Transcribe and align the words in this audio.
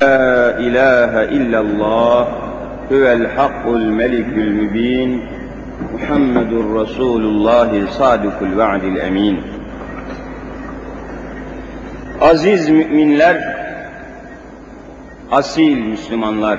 La 0.00 0.58
ilahe 0.60 1.32
illallah 1.32 2.28
huvel 2.88 3.26
hakkul 3.36 3.80
melikül 3.80 4.52
mübin 4.52 5.24
Muhammedur 5.92 6.80
Resulullah 6.80 7.90
sadikul 7.90 8.56
va'dil 8.56 8.96
emin. 8.96 9.40
Aziz 12.20 12.68
müminler, 12.68 13.56
asil 15.32 15.78
Müslümanlar, 15.78 16.58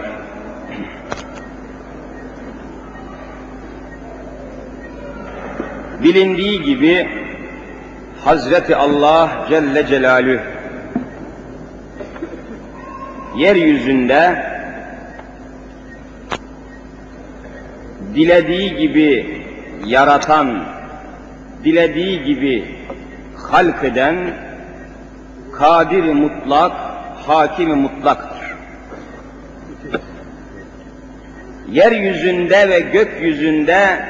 bilindiği 6.03 6.61
gibi 6.61 7.07
Hazreti 8.25 8.75
Allah 8.75 9.29
Celle 9.49 9.87
Celaluhu 9.87 10.56
yeryüzünde 13.37 14.43
dilediği 18.15 18.75
gibi 18.75 19.43
yaratan, 19.85 20.63
dilediği 21.63 22.23
gibi 22.23 22.65
halk 23.51 23.83
eden, 23.83 24.17
kadir 25.53 26.03
mutlak, 26.03 26.71
hakim 27.27 27.77
mutlaktır. 27.77 28.47
Yeryüzünde 31.71 32.69
ve 32.69 32.79
gökyüzünde 32.79 34.05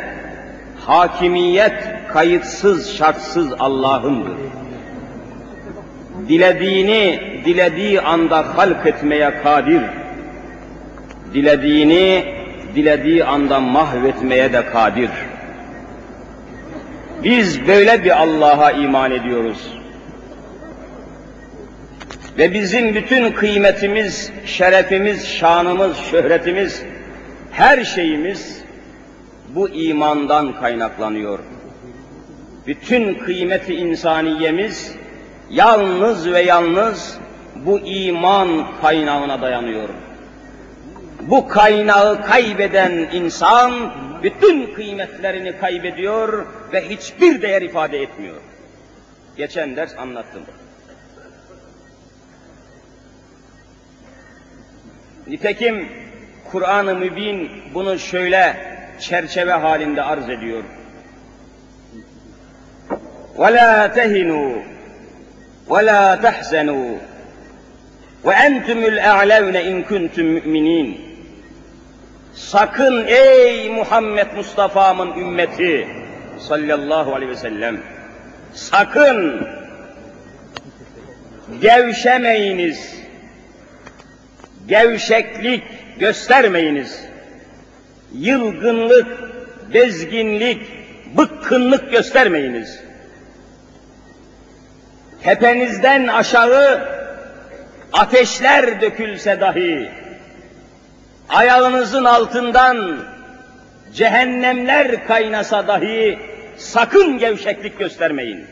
hakimiyet 0.86 1.84
kayıtsız 2.14 2.94
şartsız 2.98 3.54
Allah'ındır. 3.60 4.47
Dilediğini 6.30 7.20
dilediği 7.46 8.02
anda 8.02 8.58
halk 8.58 8.86
etmeye 8.86 9.42
kadir. 9.44 9.82
Dilediğini 11.34 12.26
dilediği 12.76 13.24
anda 13.24 13.60
mahvetmeye 13.60 14.54
de 14.54 14.66
kadir. 14.66 15.10
Biz 17.24 17.68
böyle 17.68 18.04
bir 18.04 18.22
Allah'a 18.22 18.72
iman 18.72 19.12
ediyoruz. 19.12 19.78
Ve 22.38 22.54
bizim 22.54 22.96
bütün 22.96 23.32
kıymetimiz, 23.32 24.32
şerefimiz, 24.46 25.28
şanımız, 25.28 25.98
şöhretimiz, 25.98 26.84
her 27.52 27.84
şeyimiz 27.84 28.62
bu 29.56 29.70
imandan 29.70 30.60
kaynaklanıyor. 30.60 31.40
Bütün 32.68 33.14
kıymeti 33.14 33.76
insaniyemiz 33.76 34.96
yalnız 35.51 36.33
ve 36.33 36.41
yalnız 36.41 37.19
bu 37.57 37.79
iman 37.79 38.81
kaynağına 38.81 39.43
dayanıyor. 39.43 39.89
Bu 41.21 41.49
kaynağı 41.49 42.23
kaybeden 42.23 42.93
insan 42.93 43.93
bütün 44.23 44.75
kıymetlerini 44.75 45.59
kaybediyor 45.59 46.47
ve 46.73 46.89
hiçbir 46.89 47.43
değer 47.43 47.63
ifade 47.63 48.03
etmiyor. 48.03 48.37
Geçen 49.37 49.77
ders 49.77 49.99
anlattım. 49.99 50.43
Nitekim 55.27 55.89
Kur'an-ı 56.51 56.95
Mübin 56.95 57.51
bunu 57.75 57.99
şöyle 57.99 58.57
çerçeve 59.01 59.53
halinde 59.53 60.03
arz 60.03 60.29
ediyor. 60.29 60.63
وَلَا 63.37 63.95
تَهِنُوا 63.95 64.63
وَلَا 65.69 66.05
تَحْزَنُوا 66.27 66.99
وَاَنْتُمُ 68.25 68.79
الْاَعْلَوْنَ 68.93 69.57
اِنْ 69.57 69.77
كُنْتُمْ 69.91 70.27
مُؤْمِنِينَ 70.37 71.13
Sakın 72.35 73.07
ey 73.07 73.71
Muhammed 73.71 74.27
Mustafa'mın 74.37 75.19
ümmeti 75.19 75.89
sallallahu 76.39 77.15
aleyhi 77.15 77.31
ve 77.31 77.37
sellem 77.37 77.81
sakın 78.55 79.47
gevşemeyiniz, 81.61 82.95
gevşeklik 84.69 85.63
göstermeyiniz, 85.99 87.05
yılgınlık, 88.15 89.07
bezginlik, 89.75 90.63
bıkkınlık 91.17 91.93
göstermeyiniz. 91.93 92.81
Tepenizden 95.27 96.07
aşağı 96.07 96.89
ateşler 97.93 98.81
dökülse 98.81 99.41
dahi, 99.41 99.91
ayağınızın 101.29 102.05
altından 102.05 102.99
cehennemler 103.95 105.07
kaynasa 105.07 105.67
dahi 105.67 106.19
sakın 106.57 107.19
gevşeklik 107.19 107.79
göstermeyin. 107.79 108.47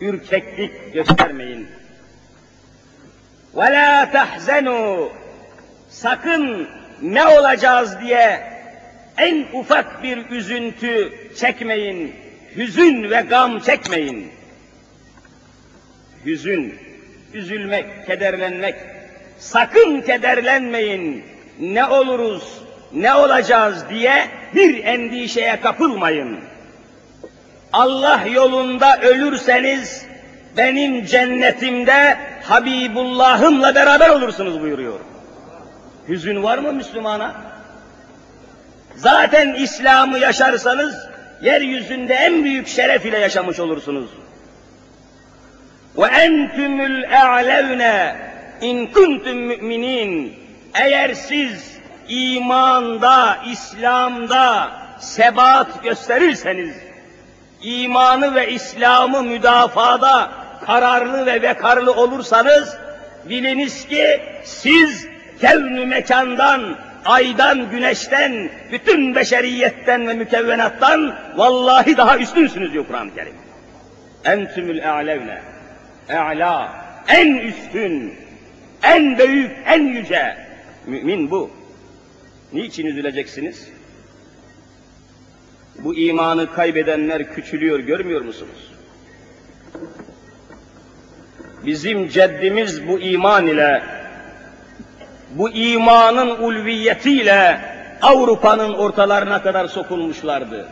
Ürkeklik 0.00 0.92
göstermeyin. 0.94 1.68
وَلَا 3.56 4.12
تَحْزَنُوا 4.12 5.08
Sakın 5.90 6.68
ne 7.02 7.26
olacağız 7.26 8.00
diye 8.00 8.40
en 9.18 9.46
ufak 9.52 10.02
bir 10.02 10.30
üzüntü 10.30 11.12
çekmeyin, 11.36 12.14
hüzün 12.56 13.10
ve 13.10 13.20
gam 13.20 13.60
çekmeyin. 13.60 14.32
Hüzün, 16.25 16.75
üzülmek, 17.33 18.05
kederlenmek, 18.07 18.75
sakın 19.39 20.01
kederlenmeyin, 20.01 21.23
ne 21.59 21.85
oluruz, 21.85 22.61
ne 22.93 23.13
olacağız 23.13 23.89
diye 23.89 24.27
bir 24.55 24.83
endişeye 24.83 25.61
kapılmayın. 25.61 26.39
Allah 27.73 28.21
yolunda 28.33 29.01
ölürseniz 29.01 30.05
benim 30.57 31.05
cennetimde 31.05 32.17
Habibullah'ımla 32.43 33.75
beraber 33.75 34.09
olursunuz 34.09 34.61
buyuruyor. 34.61 34.99
Hüzün 36.09 36.43
var 36.43 36.57
mı 36.57 36.73
Müslümana? 36.73 37.35
Zaten 38.95 39.53
İslam'ı 39.53 40.19
yaşarsanız 40.19 41.07
yeryüzünde 41.41 42.13
en 42.13 42.43
büyük 42.43 42.67
şeref 42.67 43.05
ile 43.05 43.17
yaşamış 43.17 43.59
olursunuz. 43.59 44.09
Ve 45.97 46.05
entumul 46.05 47.03
a'levne 47.03 48.15
in 48.61 48.87
kuntum 48.87 49.37
müminin. 49.37 50.33
Eğer 50.73 51.13
siz 51.13 51.77
imanda, 52.09 53.37
İslam'da 53.51 54.71
sebat 54.99 55.83
gösterirseniz, 55.83 56.75
imanı 57.61 58.35
ve 58.35 58.51
İslam'ı 58.51 59.23
müdafada 59.23 60.31
kararlı 60.65 61.25
ve 61.25 61.41
vekarlı 61.41 61.93
olursanız, 61.93 62.77
biliniz 63.29 63.87
ki 63.87 64.21
siz 64.43 65.07
kevn 65.41 65.87
mekandan, 65.87 66.75
aydan, 67.05 67.69
güneşten, 67.69 68.49
bütün 68.71 69.15
beşeriyetten 69.15 70.07
ve 70.07 70.13
mükevvenattan 70.13 71.15
vallahi 71.35 71.97
daha 71.97 72.17
üstünsünüz 72.17 72.73
diyor 72.73 72.87
Kur'an-ı 72.87 73.15
Kerim. 73.15 73.33
Entümül 74.25 74.91
a'levne. 74.91 75.54
E'la, 76.09 76.85
en 77.07 77.35
üstün, 77.35 78.13
en 78.83 79.17
büyük, 79.17 79.51
en 79.65 79.81
yüce. 79.81 80.37
Mümin 80.87 81.31
bu. 81.31 81.51
Niçin 82.53 82.85
üzüleceksiniz? 82.85 83.69
Bu 85.79 85.95
imanı 85.95 86.53
kaybedenler 86.53 87.33
küçülüyor, 87.33 87.79
görmüyor 87.79 88.21
musunuz? 88.21 88.71
Bizim 91.65 92.09
ceddimiz 92.09 92.87
bu 92.87 92.99
iman 92.99 93.47
ile, 93.47 93.83
bu 95.31 95.49
imanın 95.49 96.29
ulviyetiyle 96.29 97.59
Avrupa'nın 98.01 98.73
ortalarına 98.73 99.41
kadar 99.41 99.67
sokulmuşlardı. 99.67 100.67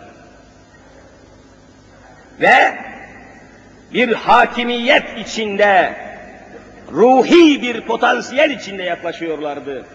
Ve 2.42 2.78
bir 3.94 4.14
hakimiyet 4.14 5.04
içinde, 5.18 5.94
ruhi 6.92 7.62
bir 7.62 7.82
potansiyel 7.82 8.50
içinde 8.50 8.84
yaklaşıyorlardı. 8.84 9.86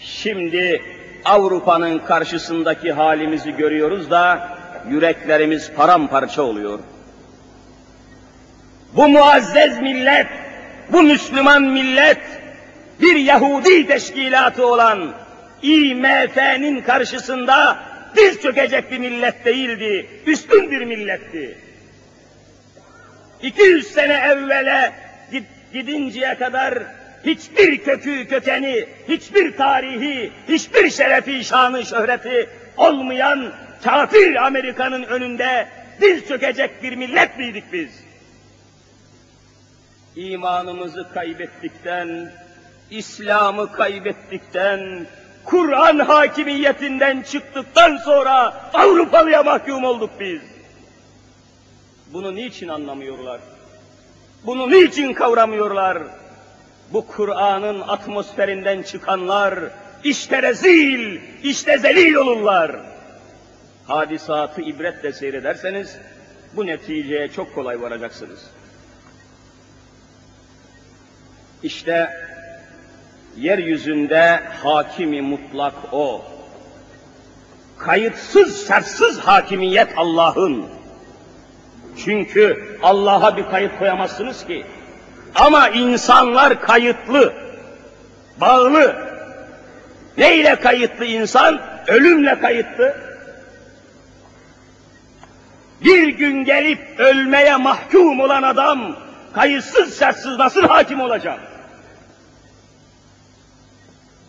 Şimdi 0.00 0.82
Avrupa'nın 1.24 1.98
karşısındaki 1.98 2.92
halimizi 2.92 3.56
görüyoruz 3.56 4.10
da 4.10 4.48
yüreklerimiz 4.90 5.72
paramparça 5.72 6.42
oluyor. 6.42 6.78
Bu 8.92 9.08
muazzez 9.08 9.80
millet, 9.80 10.26
bu 10.92 11.02
Müslüman 11.02 11.62
millet, 11.62 12.20
bir 13.00 13.16
Yahudi 13.16 13.86
teşkilatı 13.86 14.66
olan 14.66 15.12
IMF'nin 15.62 16.80
karşısında 16.80 17.78
diz 18.16 18.42
çökecek 18.42 18.90
bir 18.90 18.98
millet 18.98 19.44
değildi, 19.44 20.06
üstün 20.26 20.70
bir 20.70 20.84
milletti. 20.84 21.65
200 23.42 23.86
sene 23.86 24.12
evvele 24.12 24.92
gidinceye 25.72 26.34
kadar 26.34 26.82
hiçbir 27.26 27.78
kökü 27.78 28.28
kökeni, 28.28 28.86
hiçbir 29.08 29.56
tarihi, 29.56 30.32
hiçbir 30.48 30.90
şerefi, 30.90 31.44
şanı, 31.44 31.86
şöhreti 31.86 32.48
olmayan 32.76 33.52
kafir 33.84 34.46
Amerika'nın 34.46 35.02
önünde 35.02 35.68
diz 36.00 36.28
çökecek 36.28 36.82
bir 36.82 36.96
millet 36.96 37.38
miydik 37.38 37.64
biz? 37.72 38.06
İmanımızı 40.16 41.06
kaybettikten, 41.14 42.32
İslam'ı 42.90 43.72
kaybettikten, 43.72 45.06
Kur'an 45.44 45.98
hakimiyetinden 45.98 47.22
çıktıktan 47.22 47.96
sonra 47.96 48.54
Avrupalıya 48.74 49.42
mahkum 49.42 49.84
olduk 49.84 50.10
biz. 50.20 50.55
Bunu 52.12 52.34
niçin 52.34 52.68
anlamıyorlar? 52.68 53.40
Bunu 54.46 54.70
niçin 54.70 55.12
kavramıyorlar? 55.12 56.02
Bu 56.92 57.06
Kur'an'ın 57.06 57.80
atmosferinden 57.80 58.82
çıkanlar 58.82 59.58
işte 60.04 60.42
rezil, 60.42 61.20
işte 61.42 61.78
zelil 61.78 62.14
olurlar. 62.14 62.76
Hadisatı 63.86 64.60
ibretle 64.62 65.12
seyrederseniz 65.12 65.96
bu 66.56 66.66
neticeye 66.66 67.28
çok 67.28 67.54
kolay 67.54 67.82
varacaksınız. 67.82 68.40
İşte 71.62 72.10
yeryüzünde 73.36 74.42
hakimi 74.62 75.22
mutlak 75.22 75.74
o. 75.92 76.24
Kayıtsız, 77.78 78.68
şartsız 78.68 79.18
hakimiyet 79.18 79.88
Allah'ın. 79.96 80.75
Çünkü 82.04 82.78
Allah'a 82.82 83.36
bir 83.36 83.46
kayıt 83.46 83.78
koyamazsınız 83.78 84.46
ki. 84.46 84.66
Ama 85.34 85.68
insanlar 85.68 86.60
kayıtlı, 86.60 87.32
bağlı. 88.40 88.96
Neyle 90.18 90.60
kayıtlı 90.60 91.04
insan? 91.04 91.60
Ölümle 91.86 92.40
kayıtlı. 92.40 92.96
Bir 95.84 96.08
gün 96.08 96.44
gelip 96.44 97.00
ölmeye 97.00 97.56
mahkum 97.56 98.20
olan 98.20 98.42
adam, 98.42 98.96
kayıtsız 99.32 99.98
şartsız 99.98 100.38
nasıl 100.38 100.62
hakim 100.62 101.00
olacak? 101.00 101.40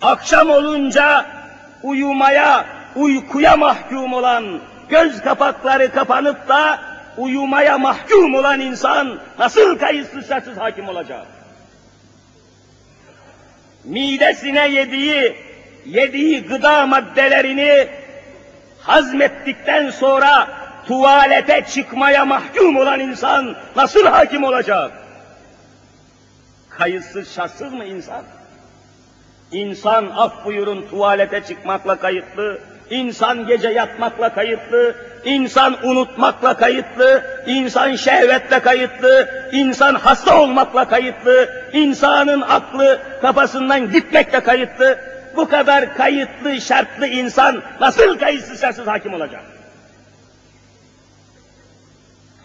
Akşam 0.02 0.50
olunca 0.50 1.26
uyumaya, 1.84 2.66
uykuya 2.96 3.58
mahkum 3.58 4.14
olan, 4.14 4.60
göz 4.90 5.22
kapakları 5.22 5.92
kapanıp 5.92 6.48
da 6.48 6.80
uyumaya 7.18 7.78
mahkum 7.78 8.36
olan 8.36 8.60
insan 8.60 9.20
nasıl 9.40 9.78
kayıtsız 9.80 10.28
şartsız 10.28 10.58
hakim 10.58 10.90
olacak? 10.90 11.26
Midesine 13.84 14.68
yediği, 14.68 15.36
yediği 15.86 16.44
gıda 16.44 16.88
maddelerini 16.88 17.88
hazmettikten 18.80 19.90
sonra 19.90 20.48
tuvalete 20.88 21.66
çıkmaya 21.74 22.26
mahkum 22.26 22.78
olan 22.78 23.00
insan 23.00 23.56
nasıl 23.76 24.06
hakim 24.06 24.44
olacak? 24.44 24.92
Kayıtsız 26.70 27.34
şartsız 27.36 27.74
mı 27.74 27.86
insan? 27.86 28.24
İnsan 29.52 30.12
af 30.16 30.46
buyurun 30.46 30.88
tuvalete 30.90 31.44
çıkmakla 31.44 32.00
kayıtlı, 32.00 32.60
insan 32.90 33.48
gece 33.48 33.70
yatmakla 33.70 34.34
kayıtlı, 34.34 34.96
insan 35.26 35.88
unutmakla 35.88 36.58
kayıtlı, 36.58 37.24
insan 37.48 37.96
şehvetle 37.96 38.60
kayıtlı, 38.60 39.30
insan 39.52 39.96
hasta 39.96 40.42
olmakla 40.42 40.88
kayıtlı, 40.88 41.50
insanın 41.74 42.42
aklı 42.42 43.00
kafasından 43.22 43.92
gitmekle 43.92 44.40
kayıtlı. 44.40 45.00
Bu 45.36 45.50
kadar 45.50 45.98
kayıtlı, 45.98 46.62
şartlı 46.62 47.08
insan 47.08 47.64
nasıl 47.82 48.20
kayıtsız 48.20 48.62
şartsız 48.62 48.88
hakim 48.88 49.14
olacak? 49.14 49.42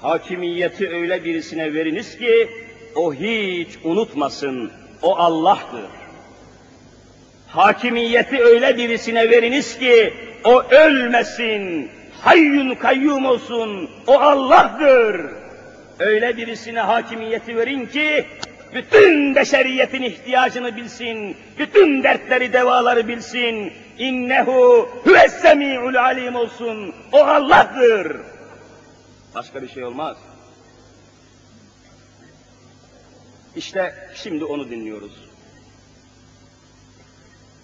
Hakimiyeti 0.03 0.91
öyle 0.91 1.25
birisine 1.25 1.75
veriniz 1.75 2.19
ki 2.19 2.49
o 2.97 3.15
hiç 3.15 3.69
unutmasın, 3.85 4.71
o 5.03 5.17
Allah'tır. 5.17 5.85
Hakimiyeti 7.49 8.43
öyle 8.45 8.77
birisine 8.77 9.31
veriniz 9.31 9.79
ki 9.79 10.15
o 10.45 10.63
ölmesin, 10.63 11.91
hayyun 12.21 12.75
kayyum 12.75 13.27
olsun, 13.27 13.91
o 14.07 14.21
Allah'tır. 14.21 15.21
Öyle 15.99 16.37
birisine 16.37 16.81
hakimiyeti 16.81 17.57
verin 17.57 17.87
ki 17.87 18.27
bütün 18.75 19.35
beşeriyetin 19.35 20.03
ihtiyacını 20.03 20.77
bilsin, 20.77 21.37
bütün 21.59 22.03
dertleri, 22.03 22.53
devaları 22.53 23.09
bilsin. 23.09 23.73
İnnehu 23.99 24.89
huves-semi'ul 25.05 25.95
alim 25.95 26.35
olsun. 26.35 26.95
O 27.13 27.19
Allah'tır. 27.19 28.17
Başka 29.35 29.63
bir 29.63 29.69
şey 29.69 29.85
olmaz. 29.85 30.17
İşte 33.57 33.95
şimdi 34.15 34.45
onu 34.45 34.71
dinliyoruz. 34.71 35.13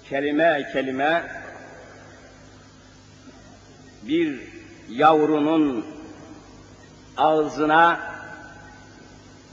Kelime 0.08 0.69
kelime 0.72 1.25
bir 4.03 4.41
yavrunun 4.91 5.87
ağzına 7.17 8.00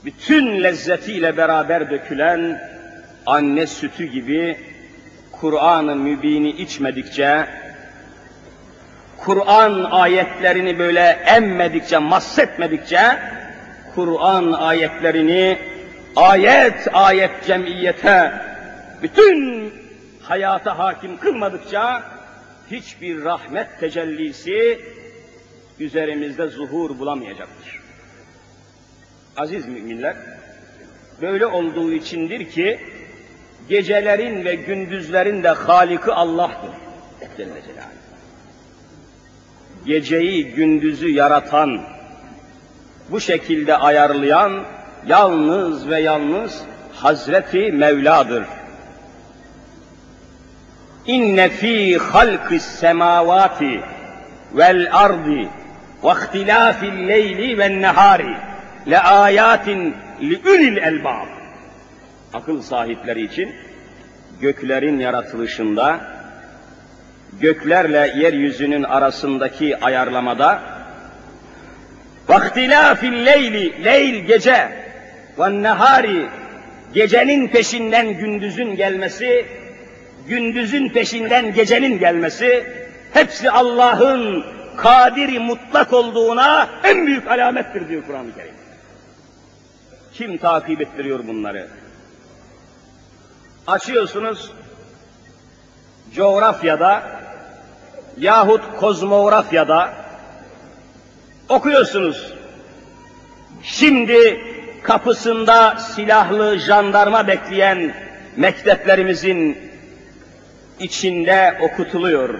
bütün 0.04 0.62
lezzetiyle 0.62 1.36
beraber 1.36 1.90
dökülen 1.90 2.60
anne 3.26 3.66
sütü 3.66 4.04
gibi 4.04 4.58
Kur'an-ı 5.32 5.96
Mübin'i 5.96 6.50
içmedikçe, 6.50 7.46
Kur'an 9.18 9.84
ayetlerini 9.84 10.78
böyle 10.78 11.00
emmedikçe, 11.26 11.98
massetmedikçe, 11.98 13.18
Kur'an 13.94 14.52
ayetlerini 14.52 15.58
ayet 16.16 16.88
ayet 16.92 17.46
cemiyete, 17.46 18.32
bütün 19.02 19.72
hayata 20.22 20.78
hakim 20.78 21.16
kılmadıkça, 21.16 22.02
hiçbir 22.70 23.24
rahmet 23.24 23.80
tecellisi 23.80 24.80
üzerimizde 25.80 26.46
zuhur 26.46 26.98
bulamayacaktır. 26.98 27.80
Aziz 29.36 29.66
müminler, 29.66 30.16
böyle 31.22 31.46
olduğu 31.46 31.92
içindir 31.92 32.50
ki, 32.50 32.80
gecelerin 33.68 34.44
ve 34.44 34.54
gündüzlerin 34.54 35.42
de 35.42 35.48
Halik'i 35.48 36.12
Allah'tır. 36.12 36.70
Celle 37.36 37.62
Celaluhu. 37.62 37.90
Geceyi 39.86 40.44
gündüzü 40.44 41.08
yaratan, 41.08 41.80
bu 43.10 43.20
şekilde 43.20 43.76
ayarlayan 43.76 44.64
yalnız 45.06 45.88
ve 45.88 46.00
yalnız 46.00 46.62
Hazreti 46.92 47.72
Mevla'dır. 47.72 48.44
İnne 51.06 51.48
fi 51.48 51.98
halqis 51.98 52.62
semavati 52.62 53.80
vel 54.52 54.88
ardi 54.92 55.48
ve 56.04 56.10
ihtilafil 56.10 57.08
leyli 57.08 57.58
ven 57.58 57.82
nehari 57.82 58.36
le 58.90 58.98
ayatin 58.98 59.94
li 60.20 60.40
ulil 60.50 60.76
elbab. 60.76 61.26
Akıl 62.34 62.62
sahipleri 62.62 63.24
için 63.24 63.54
göklerin 64.40 64.98
yaratılışında, 64.98 66.00
göklerle 67.40 68.12
yeryüzünün 68.16 68.82
arasındaki 68.82 69.76
ayarlamada, 69.76 70.62
vaktilafil 72.28 73.26
leyli, 73.26 73.84
leyl 73.84 74.14
gece, 74.14 74.68
ve 75.38 75.62
nehari, 75.62 76.26
gecenin 76.94 77.48
peşinden 77.48 78.08
gündüzün 78.08 78.76
gelmesi, 78.76 79.46
gündüzün 80.28 80.88
peşinden 80.88 81.54
gecenin 81.54 81.98
gelmesi, 81.98 82.66
hepsi 83.12 83.50
Allah'ın 83.50 84.44
kadiri 84.76 85.38
mutlak 85.38 85.92
olduğuna 85.92 86.68
en 86.84 87.06
büyük 87.06 87.28
alamettir 87.28 87.88
diyor 87.88 88.02
Kur'an-ı 88.06 88.34
Kerim. 88.34 88.54
Kim 90.14 90.38
takip 90.38 90.80
ettiriyor 90.80 91.26
bunları? 91.26 91.68
Açıyorsunuz 93.66 94.52
coğrafyada 96.14 97.02
yahut 98.18 98.76
kozmografyada 98.76 99.92
okuyorsunuz. 101.48 102.32
Şimdi 103.62 104.40
kapısında 104.82 105.76
silahlı 105.76 106.58
jandarma 106.58 107.26
bekleyen 107.26 107.94
mekteplerimizin 108.36 109.65
içinde 110.80 111.58
okutuluyor. 111.60 112.34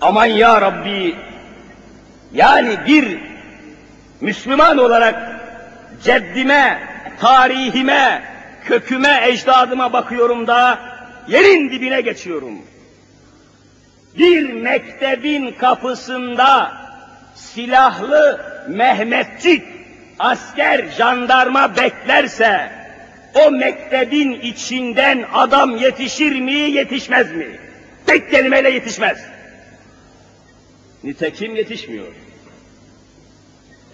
Aman 0.00 0.26
ya 0.26 0.60
Rabbi, 0.60 1.16
yani 2.32 2.76
bir 2.86 3.18
Müslüman 4.20 4.78
olarak 4.78 5.40
ceddime, 6.04 6.78
tarihime, 7.20 8.22
köküme, 8.64 9.20
ecdadıma 9.22 9.92
bakıyorum 9.92 10.46
da 10.46 10.78
yerin 11.28 11.70
dibine 11.70 12.00
geçiyorum. 12.00 12.58
Bir 14.18 14.52
mektebin 14.52 15.52
kapısında 15.52 16.72
silahlı 17.34 18.48
Mehmetçik, 18.68 19.62
asker, 20.18 20.88
jandarma 20.88 21.76
beklerse 21.76 22.77
o 23.46 23.50
mektebin 23.50 24.32
içinden 24.32 25.24
adam 25.32 25.76
yetişir 25.76 26.40
mi, 26.40 26.52
yetişmez 26.52 27.32
mi? 27.32 27.46
Tek 28.06 28.30
kelimeyle 28.30 28.70
yetişmez. 28.70 29.18
Nitekim 31.04 31.56
yetişmiyor. 31.56 32.06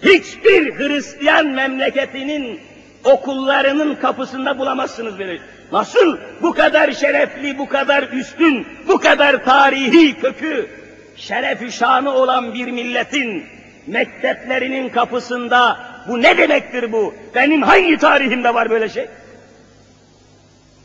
Hiçbir 0.01 0.75
Hristiyan 0.75 1.47
memleketinin 1.47 2.59
okullarının 3.03 3.95
kapısında 3.95 4.59
bulamazsınız 4.59 5.19
beni. 5.19 5.39
Nasıl 5.71 6.17
bu 6.41 6.53
kadar 6.53 6.91
şerefli, 6.91 7.57
bu 7.57 7.67
kadar 7.67 8.03
üstün, 8.03 8.67
bu 8.87 8.99
kadar 8.99 9.45
tarihi 9.45 10.19
kökü, 10.19 10.67
şerefi 11.15 11.71
şanı 11.71 12.11
olan 12.11 12.53
bir 12.53 12.67
milletin 12.67 13.43
mekteplerinin 13.87 14.89
kapısında 14.89 15.79
bu 16.07 16.21
ne 16.21 16.37
demektir 16.37 16.91
bu? 16.91 17.15
Benim 17.35 17.61
hangi 17.61 17.97
tarihimde 17.97 18.53
var 18.53 18.69
böyle 18.69 18.89
şey? 18.89 19.07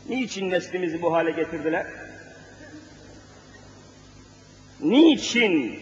Niçin 0.09 0.51
neslimizi 0.51 1.01
bu 1.01 1.13
hale 1.13 1.31
getirdiler? 1.31 1.85
Niçin 4.81 5.79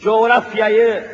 coğrafyayı, 0.00 1.04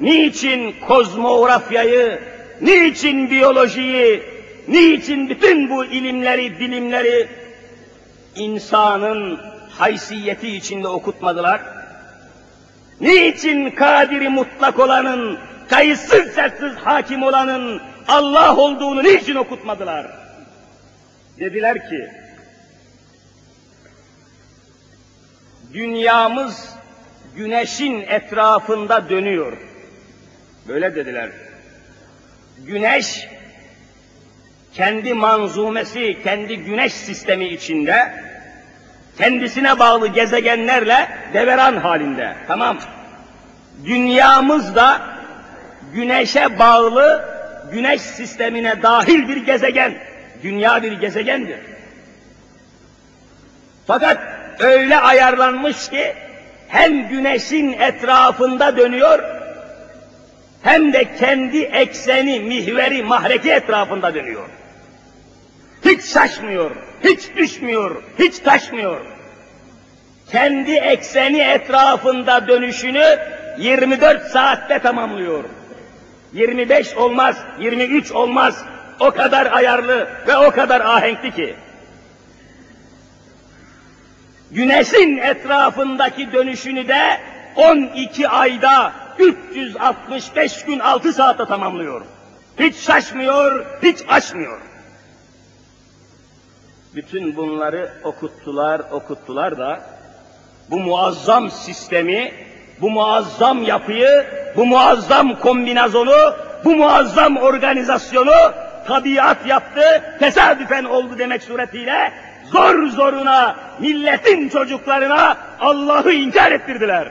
niçin 0.00 0.74
kozmografyayı, 0.88 2.20
niçin 2.60 3.30
biyolojiyi, 3.30 4.22
niçin 4.68 5.28
bütün 5.28 5.70
bu 5.70 5.84
ilimleri, 5.84 6.60
bilimleri 6.60 7.28
insanın 8.36 9.40
haysiyeti 9.70 10.56
içinde 10.56 10.88
okutmadılar? 10.88 11.60
Niçin 13.00 13.70
kadiri 13.70 14.28
mutlak 14.28 14.78
olanın, 14.78 15.38
kayıtsız 15.68 16.34
şartsız 16.36 16.76
hakim 16.76 17.22
olanın 17.22 17.82
Allah 18.08 18.56
olduğunu 18.56 19.04
niçin 19.04 19.34
okutmadılar? 19.34 20.23
Dediler 21.38 21.88
ki, 21.88 22.10
dünyamız 25.72 26.74
güneşin 27.36 28.00
etrafında 28.00 29.08
dönüyor. 29.08 29.56
Böyle 30.68 30.94
dediler. 30.94 31.30
Güneş 32.58 33.28
kendi 34.74 35.14
manzumesi, 35.14 36.22
kendi 36.22 36.56
güneş 36.56 36.92
sistemi 36.92 37.48
içinde 37.48 38.24
kendisine 39.18 39.78
bağlı 39.78 40.08
gezegenlerle 40.08 41.08
deveran 41.34 41.76
halinde. 41.76 42.36
Tamam. 42.46 42.78
Dünyamız 43.84 44.74
da 44.74 45.00
güneşe 45.94 46.58
bağlı 46.58 47.24
güneş 47.72 48.00
sistemine 48.00 48.82
dahil 48.82 49.28
bir 49.28 49.36
gezegen. 49.36 50.13
Dünya 50.44 50.82
bir 50.82 50.92
gezegendir. 50.92 51.58
Fakat 53.86 54.18
öyle 54.58 54.98
ayarlanmış 54.98 55.88
ki 55.88 56.14
hem 56.68 57.08
güneşin 57.08 57.72
etrafında 57.72 58.76
dönüyor 58.76 59.18
hem 60.62 60.92
de 60.92 61.16
kendi 61.16 61.62
ekseni, 61.62 62.40
mihveri, 62.40 63.02
mahreki 63.02 63.50
etrafında 63.50 64.14
dönüyor. 64.14 64.48
Hiç 65.84 66.04
şaşmıyor, 66.04 66.70
hiç 67.04 67.36
düşmüyor, 67.36 68.02
hiç 68.18 68.38
taşmıyor. 68.38 69.00
Kendi 70.32 70.72
ekseni 70.72 71.40
etrafında 71.40 72.48
dönüşünü 72.48 73.18
24 73.58 74.22
saatte 74.22 74.78
tamamlıyor. 74.78 75.44
25 76.32 76.94
olmaz, 76.96 77.36
23 77.60 78.12
olmaz. 78.12 78.64
O 79.00 79.10
kadar 79.10 79.52
ayarlı 79.52 80.08
ve 80.26 80.36
o 80.36 80.50
kadar 80.50 80.80
ahenkli 80.80 81.34
ki. 81.34 81.56
Güneşin 84.50 85.16
etrafındaki 85.16 86.32
dönüşünü 86.32 86.88
de 86.88 87.20
12 87.56 88.28
ayda 88.28 88.92
365 89.18 90.64
gün 90.64 90.78
6 90.78 91.12
saatte 91.12 91.44
tamamlıyor. 91.44 92.02
Hiç 92.58 92.76
şaşmıyor, 92.76 93.66
hiç 93.82 93.98
aşmıyor. 94.08 94.60
Bütün 96.94 97.36
bunları 97.36 97.92
okuttular, 98.04 98.80
okuttular 98.90 99.58
da 99.58 99.80
bu 100.70 100.80
muazzam 100.80 101.50
sistemi, 101.50 102.32
bu 102.80 102.90
muazzam 102.90 103.62
yapıyı, 103.62 104.26
bu 104.56 104.66
muazzam 104.66 105.40
kombinasyonu, 105.40 106.34
bu 106.64 106.76
muazzam 106.76 107.36
organizasyonu 107.36 108.32
tabiat 108.86 109.46
yaptı, 109.46 110.16
tesadüfen 110.18 110.84
oldu 110.84 111.18
demek 111.18 111.42
suretiyle 111.42 112.12
zor 112.44 112.86
zoruna 112.86 113.56
milletin 113.78 114.48
çocuklarına 114.48 115.36
Allah'ı 115.60 116.12
inkar 116.12 116.52
ettirdiler. 116.52 117.08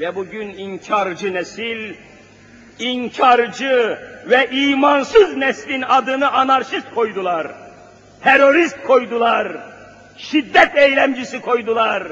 Ve 0.00 0.14
bugün 0.14 0.48
inkarcı 0.48 1.34
nesil, 1.34 1.94
inkarcı 2.78 3.98
ve 4.26 4.48
imansız 4.50 5.36
neslin 5.36 5.82
adını 5.82 6.32
anarşist 6.32 6.94
koydular. 6.94 7.46
Terörist 8.22 8.82
koydular. 8.86 9.56
Şiddet 10.16 10.76
eylemcisi 10.76 11.40
koydular. 11.40 12.02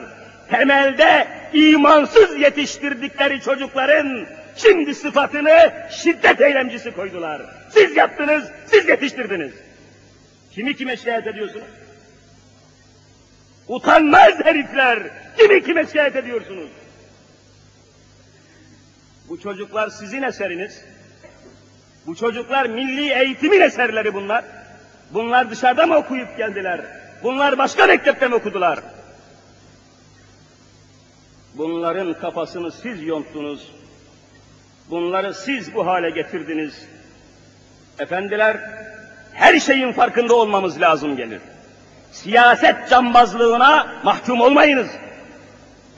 Temelde 0.51 1.29
imansız 1.53 2.39
yetiştirdikleri 2.39 3.41
çocukların 3.41 4.27
şimdi 4.59 4.95
sıfatını 4.95 5.73
şiddet 5.91 6.41
eylemcisi 6.41 6.91
koydular. 6.91 7.43
Siz 7.71 7.97
yaptınız, 7.97 8.45
siz 8.67 8.89
yetiştirdiniz. 8.89 9.53
Kimi 10.53 10.77
kime 10.77 10.97
şikayet 10.97 11.27
ediyorsunuz? 11.27 11.67
Utanmaz 13.69 14.45
herifler! 14.45 14.99
Kimi 15.39 15.65
kime 15.65 15.87
şikayet 15.87 16.17
ediyorsunuz? 16.17 16.69
Bu 19.29 19.41
çocuklar 19.41 19.89
sizin 19.89 20.23
eseriniz. 20.23 20.85
Bu 22.07 22.17
çocuklar 22.17 22.67
milli 22.67 23.13
eğitimin 23.13 23.61
eserleri 23.61 24.15
bunlar. 24.15 24.45
Bunlar 25.11 25.51
dışarıda 25.51 25.87
mı 25.87 25.97
okuyup 25.97 26.37
geldiler? 26.37 26.81
Bunlar 27.23 27.59
başka 27.59 27.87
mektepte 27.87 28.29
mi 28.29 28.35
okudular? 28.35 28.79
Bunların 31.55 32.15
kafasını 32.15 32.73
siz 32.73 33.03
yonttunuz. 33.03 33.78
Bunları 34.91 35.35
siz 35.35 35.75
bu 35.75 35.87
hale 35.87 36.11
getirdiniz. 36.11 36.89
Efendiler, 37.99 38.61
her 39.33 39.61
şeyin 39.61 39.93
farkında 39.93 40.35
olmamız 40.35 40.81
lazım 40.81 41.17
gelir. 41.17 41.41
Siyaset 42.13 42.91
cambazlığına 42.91 43.87
mahkum 44.05 44.41
olmayınız. 44.41 44.89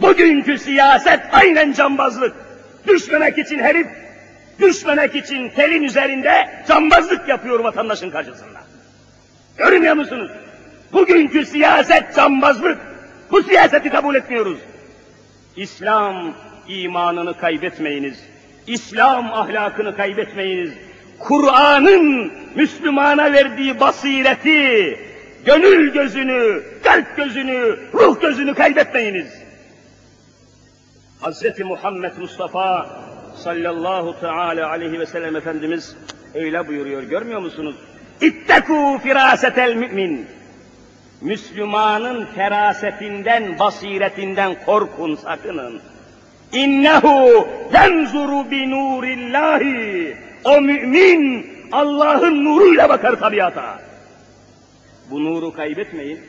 Bugünkü 0.00 0.58
siyaset 0.58 1.20
aynen 1.32 1.72
cambazlık. 1.72 2.36
Düşmemek 2.86 3.38
için 3.38 3.58
herif, 3.58 3.86
düşmemek 4.60 5.14
için 5.14 5.48
telin 5.48 5.82
üzerinde 5.82 6.64
cambazlık 6.68 7.28
yapıyor 7.28 7.60
vatandaşın 7.60 8.10
karşısında. 8.10 8.60
Görmüyor 9.56 9.96
musunuz? 9.96 10.30
Bugünkü 10.92 11.46
siyaset 11.46 12.14
cambazlık. 12.16 12.78
Bu 13.30 13.42
siyaseti 13.42 13.90
kabul 13.90 14.14
etmiyoruz. 14.14 14.58
İslam 15.56 16.34
imanını 16.68 17.36
kaybetmeyiniz. 17.36 18.24
İslam 18.66 19.32
ahlakını 19.32 19.96
kaybetmeyiniz. 19.96 20.70
Kur'an'ın 21.18 22.32
Müslümana 22.54 23.32
verdiği 23.32 23.80
basireti, 23.80 24.98
gönül 25.44 25.92
gözünü, 25.92 26.62
kalp 26.84 27.16
gözünü, 27.16 27.78
ruh 27.94 28.20
gözünü 28.20 28.54
kaybetmeyiniz. 28.54 29.50
Hz. 31.22 31.60
Muhammed 31.64 32.16
Mustafa 32.16 32.86
sallallahu 33.36 34.20
teala 34.20 34.70
aleyhi 34.70 35.00
ve 35.00 35.06
sellem 35.06 35.36
Efendimiz 35.36 35.96
öyle 36.34 36.68
buyuruyor 36.68 37.02
görmüyor 37.02 37.40
musunuz? 37.40 37.76
İttekû 38.20 39.00
firâsetel 39.00 39.74
mümin. 39.74 40.26
Müslümanın 41.20 42.24
ferasetinden, 42.24 43.58
basiretinden 43.58 44.64
korkun, 44.66 45.14
sakının. 45.14 45.80
İnnehu 46.52 47.48
yenzuru 47.74 48.50
bi 48.50 48.70
nurillahi. 48.70 50.16
O 50.44 50.60
mümin 50.60 51.46
Allah'ın 51.72 52.44
nuruyla 52.44 52.88
bakar 52.88 53.20
tabiata. 53.20 53.78
Bu 55.10 55.24
nuru 55.24 55.52
kaybetmeyin. 55.52 56.20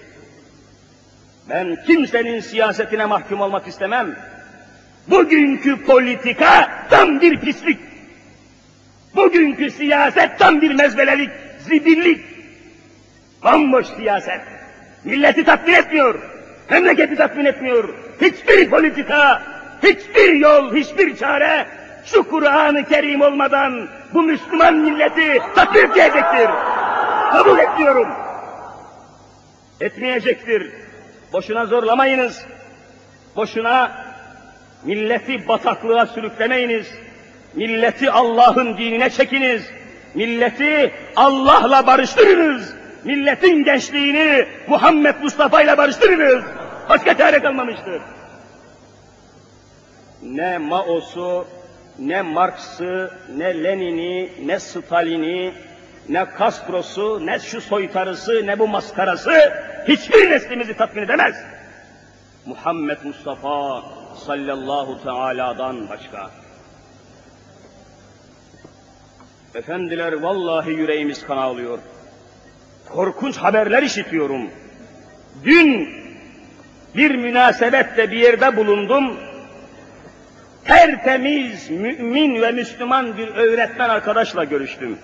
Ben 1.50 1.78
kimsenin 1.88 2.40
siyasetine 2.40 3.06
mahkum 3.06 3.42
olmak 3.42 3.68
istemem. 3.68 4.16
Bugünkü 5.08 5.84
politika 5.86 6.70
tam 6.90 7.22
bir 7.22 7.40
pislik. 7.40 7.80
Bugünkü 9.16 9.72
siyaset 9.72 10.40
tam 10.40 10.62
bir 10.62 10.76
mezbelelik, 10.76 11.30
zibillik. 11.60 12.20
Bomboş 13.44 13.88
siyaset. 13.88 14.42
Milleti 15.04 15.44
tatmin 15.44 15.74
etmiyor. 15.74 16.20
Memleketi 16.70 17.16
tatmin 17.16 17.46
etmiyor. 17.46 17.90
Hiçbir 18.22 18.70
politika, 18.70 19.42
hiçbir 19.84 20.34
yol, 20.34 20.76
hiçbir 20.76 21.18
çare 21.18 21.68
şu 22.06 22.30
Kur'an-ı 22.30 22.86
Kerim 22.86 23.22
olmadan 23.22 23.88
bu 24.14 24.24
Müslüman 24.24 24.76
milleti 24.76 25.42
tatmin 25.56 25.82
edecektir. 25.82 26.50
Kabul 27.32 27.60
etmiyorum. 27.60 28.08
Etmeyecektir. 29.82 30.72
Boşuna 31.34 31.66
zorlamayınız. 31.66 32.46
Boşuna 33.36 33.92
milleti 34.84 35.48
bataklığa 35.48 36.06
sürüklemeyiniz. 36.06 36.88
Milleti 37.56 38.12
Allah'ın 38.12 38.78
dinine 38.78 39.10
çekiniz. 39.10 39.70
Milleti 40.16 40.94
Allah'la 41.16 41.88
barıştırınız. 41.88 42.74
Milletin 43.04 43.64
gençliğini 43.64 44.46
Muhammed 44.68 45.16
Mustafa 45.22 45.62
ile 45.62 45.78
barıştırınız. 45.78 46.44
Başka 46.90 47.18
çare 47.18 47.40
kalmamıştır. 47.40 48.02
Ne 50.24 50.58
Mao'su, 50.58 51.46
ne 52.00 52.22
Marx'ı, 52.22 53.12
ne 53.38 53.64
Lenin'i, 53.64 54.32
ne 54.48 54.60
Stalin'i, 54.60 55.54
ne 56.10 56.26
Castro'su, 56.40 57.26
ne 57.26 57.40
şu 57.40 57.62
soytarısı, 57.62 58.48
ne 58.48 58.60
bu 58.60 58.68
maskarası 58.68 59.54
hiçbir 59.88 60.32
neslimizi 60.32 60.78
tatmin 60.78 61.04
edemez. 61.04 61.36
Muhammed 62.46 62.98
Mustafa 63.04 63.84
sallallahu 64.26 65.04
teala'dan 65.04 65.90
başka. 65.90 66.32
Efendiler 69.56 70.14
vallahi 70.14 70.72
yüreğimiz 70.72 71.26
kan 71.26 71.38
ağlıyor. 71.38 71.80
Korkunç 72.90 73.38
haberler 73.38 73.84
işitiyorum. 73.84 74.50
Dün 75.44 75.90
bir 76.96 77.16
münasebetle 77.16 78.12
bir 78.12 78.18
yerde 78.18 78.58
bulundum. 78.58 79.18
Tertemiz, 80.66 81.70
mümin 81.70 82.42
ve 82.42 82.52
Müslüman 82.52 83.18
bir 83.18 83.28
öğretmen 83.28 83.90
arkadaşla 83.90 84.44
görüştüm. 84.44 84.98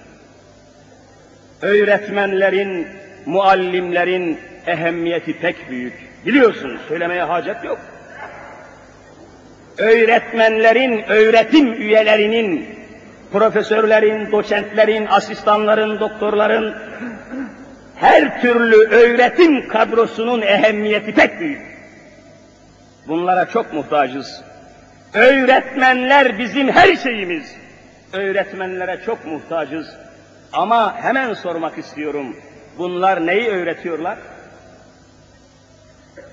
Öğretmenlerin, 1.62 2.88
muallimlerin 3.26 4.40
ehemmiyeti 4.68 5.40
pek 5.40 5.70
büyük. 5.70 5.94
Biliyorsunuz, 6.26 6.82
söylemeye 6.88 7.24
hacet 7.24 7.64
yok. 7.64 7.80
Öğretmenlerin, 9.78 11.04
öğretim 11.08 11.74
üyelerinin, 11.74 12.66
profesörlerin, 13.32 14.32
doçentlerin, 14.32 15.06
asistanların, 15.06 16.00
doktorların, 16.00 16.76
her 17.96 18.42
türlü 18.42 18.76
öğretim 18.76 19.68
kadrosunun 19.68 20.42
ehemmiyeti 20.42 21.14
pek 21.14 21.40
büyük. 21.40 21.62
Bunlara 23.08 23.46
çok 23.46 23.74
muhtacız. 23.74 24.44
Öğretmenler 25.18 26.40
bizim 26.40 26.70
her 26.70 26.96
şeyimiz. 26.96 27.56
Öğretmenlere 28.14 29.00
çok 29.06 29.26
muhtacız. 29.26 29.88
Ama 30.54 30.96
hemen 31.02 31.34
sormak 31.34 31.78
istiyorum. 31.78 32.36
Bunlar 32.78 33.28
neyi 33.28 33.48
öğretiyorlar? 33.48 34.18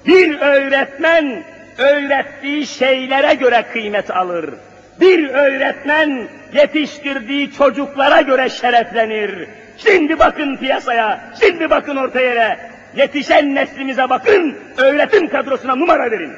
Bir 0.07 0.41
öğretmen 0.41 1.45
öğrettiği 1.79 2.67
şeylere 2.67 3.35
göre 3.35 3.65
kıymet 3.73 4.11
alır. 4.11 4.55
Bir 5.01 5.29
öğretmen 5.29 6.29
yetiştirdiği 6.53 7.53
çocuklara 7.53 8.21
göre 8.21 8.49
şereflenir. 8.49 9.49
Şimdi 9.79 10.19
bakın 10.19 10.57
piyasaya, 10.57 11.21
şimdi 11.41 11.71
bakın 11.71 11.97
orta 11.97 12.21
yere. 12.21 12.71
Yetişen 12.97 13.55
neslimize 13.55 14.11
bakın, 14.11 14.59
öğretim 14.77 15.29
kadrosuna 15.29 15.75
numara 15.75 16.11
verin. 16.11 16.33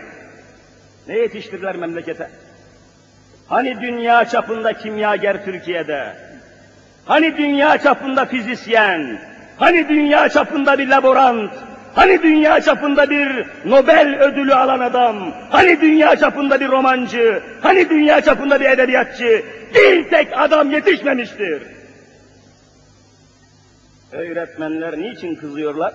Ne 1.08 1.18
yetiştirdiler 1.18 1.76
memlekete? 1.76 2.30
Hani 3.48 3.80
dünya 3.80 4.24
çapında 4.24 4.72
kimyager 4.72 5.44
Türkiye'de? 5.44 6.16
Hani 7.04 7.36
dünya 7.36 7.78
çapında 7.78 8.24
fizisyen? 8.24 9.18
Hani 9.56 9.88
dünya 9.88 10.28
çapında 10.28 10.78
bir 10.78 10.88
laborant? 10.88 11.52
Hani 11.94 12.22
dünya 12.22 12.60
çapında 12.60 13.10
bir 13.10 13.46
Nobel 13.64 14.20
ödülü 14.20 14.54
alan 14.54 14.80
adam? 14.80 15.32
Hani 15.50 15.80
dünya 15.80 16.16
çapında 16.16 16.60
bir 16.60 16.68
romancı? 16.68 17.42
Hani 17.62 17.90
dünya 17.90 18.20
çapında 18.20 18.60
bir 18.60 18.64
edebiyatçı? 18.64 19.42
Bir 19.74 20.10
tek 20.10 20.28
adam 20.38 20.70
yetişmemiştir. 20.70 21.62
Öğretmenler 24.12 24.98
niçin 24.98 25.34
kızıyorlar? 25.34 25.94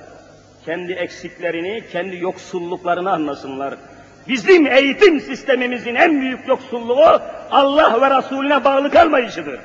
Kendi 0.66 0.94
eksiklerini, 0.94 1.84
kendi 1.92 2.18
yoksulluklarını 2.18 3.12
anlasınlar. 3.12 3.74
Bizim 4.28 4.68
eğitim 4.68 5.22
sistemimizin 5.22 5.96
en 5.96 6.22
büyük 6.22 6.48
yoksulluğu 6.48 7.22
Allah 7.52 8.02
ve 8.02 8.18
Resulüne 8.18 8.64
bağlı 8.64 8.92
kalmayışıdır. 8.92 9.60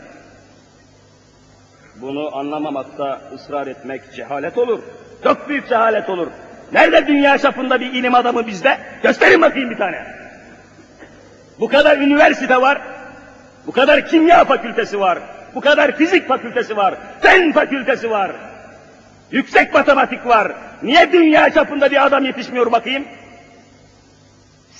Bunu 1.97 2.37
anlamamakta 2.37 3.21
ısrar 3.35 3.67
etmek 3.67 4.13
cehalet 4.15 4.59
olur. 4.59 4.83
Çok 5.25 5.49
büyük 5.49 5.69
cehalet 5.69 6.09
olur. 6.11 6.29
Nerede 6.73 7.07
dünya 7.07 7.39
çapında 7.39 7.81
bir 7.81 7.93
ilim 7.93 8.15
adamı 8.15 8.47
bizde? 8.47 8.79
Gösterin 9.03 9.43
bakayım 9.43 9.71
bir 9.71 9.77
tane. 9.77 10.07
Bu 11.61 11.69
kadar 11.69 11.99
üniversite 11.99 12.61
var, 12.61 12.83
bu 13.67 13.73
kadar 13.73 14.07
kimya 14.07 14.45
fakültesi 14.45 15.01
var, 15.01 15.19
bu 15.55 15.61
kadar 15.61 15.97
fizik 15.97 16.29
fakültesi 16.29 16.77
var, 16.77 16.95
fen 17.21 17.53
fakültesi 17.53 18.11
var, 18.11 18.31
yüksek 19.31 19.75
matematik 19.75 20.27
var. 20.27 20.53
Niye 20.83 21.13
dünya 21.13 21.51
çapında 21.51 21.91
bir 21.91 22.07
adam 22.07 22.25
yetişmiyor 22.25 22.73
bakayım? 22.73 23.05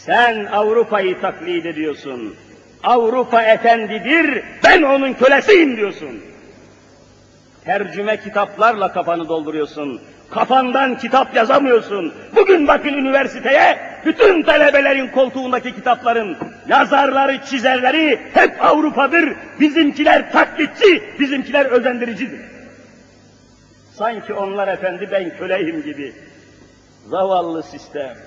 Sen 0.07 0.45
Avrupa'yı 0.45 1.21
taklit 1.21 1.67
ediyorsun. 1.67 2.35
Avrupa 2.83 3.43
efendidir, 3.43 4.45
ben 4.65 4.83
onun 4.83 5.13
kölesiyim 5.13 5.77
diyorsun. 5.77 6.21
Tercüme 7.65 8.21
kitaplarla 8.21 8.93
kafanı 8.93 9.29
dolduruyorsun. 9.29 10.01
Kafandan 10.31 10.99
kitap 10.99 11.37
yazamıyorsun. 11.37 12.15
Bugün 12.37 12.69
bakın 12.69 12.89
üniversiteye, 12.89 13.79
bütün 14.05 14.43
talebelerin 14.43 15.09
koltuğundaki 15.09 15.75
kitapların 15.75 16.37
yazarları, 16.69 17.45
çizerleri 17.45 18.21
hep 18.35 18.65
Avrupa'dır. 18.65 19.33
Bizimkiler 19.61 20.33
taklitçi, 20.33 21.03
bizimkiler 21.21 21.67
özendiricidir. 21.67 22.41
Sanki 23.95 24.35
onlar 24.35 24.69
efendi 24.69 25.09
ben 25.13 25.37
köleyim 25.39 25.83
gibi. 25.83 26.13
Zavallı 27.09 27.63
sistem. 27.63 28.26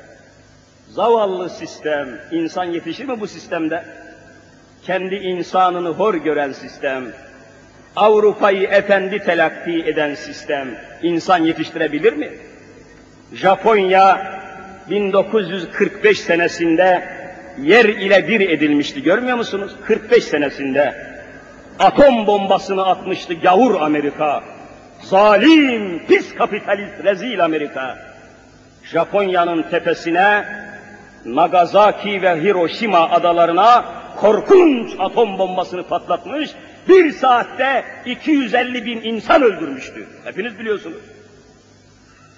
Zavallı 0.90 1.50
sistem. 1.50 2.08
İnsan 2.32 2.64
yetişir 2.64 3.06
mi 3.06 3.20
bu 3.20 3.28
sistemde? 3.28 3.84
Kendi 4.86 5.16
insanını 5.16 5.90
hor 5.90 6.14
gören 6.14 6.52
sistem. 6.52 7.06
Avrupa'yı 7.96 8.68
efendi 8.68 9.20
telakki 9.20 9.80
eden 9.80 10.16
sistem 10.16 10.68
insan 11.04 11.38
yetiştirebilir 11.38 12.14
mi? 12.14 12.32
Japonya 13.34 14.40
1945 14.90 16.20
senesinde 16.20 17.10
yer 17.62 17.86
ile 17.86 18.28
bir 18.28 18.50
edilmişti 18.50 19.04
görmüyor 19.04 19.38
musunuz? 19.38 19.72
45 19.86 20.24
senesinde 20.24 20.96
atom 21.80 22.28
bombasını 22.28 22.86
atmıştı 22.86 23.34
gavur 23.34 23.82
Amerika. 23.82 24.44
Zalim, 25.02 26.06
pis 26.08 26.36
kapitalist, 26.36 27.04
rezil 27.04 27.44
Amerika. 27.46 27.98
Japonya'nın 28.84 29.64
tepesine 29.64 30.46
Nagasaki 31.26 32.22
ve 32.22 32.44
Hiroşima 32.44 33.10
adalarına 33.10 33.86
korkunç 34.18 34.92
atom 35.00 35.40
bombasını 35.40 35.84
patlatmış, 35.84 36.50
bir 36.88 37.12
saatte 37.12 37.86
250 38.06 38.86
bin 38.86 39.02
insan 39.02 39.42
öldürmüştü. 39.42 40.08
Hepiniz 40.24 40.60
biliyorsunuz. 40.60 41.02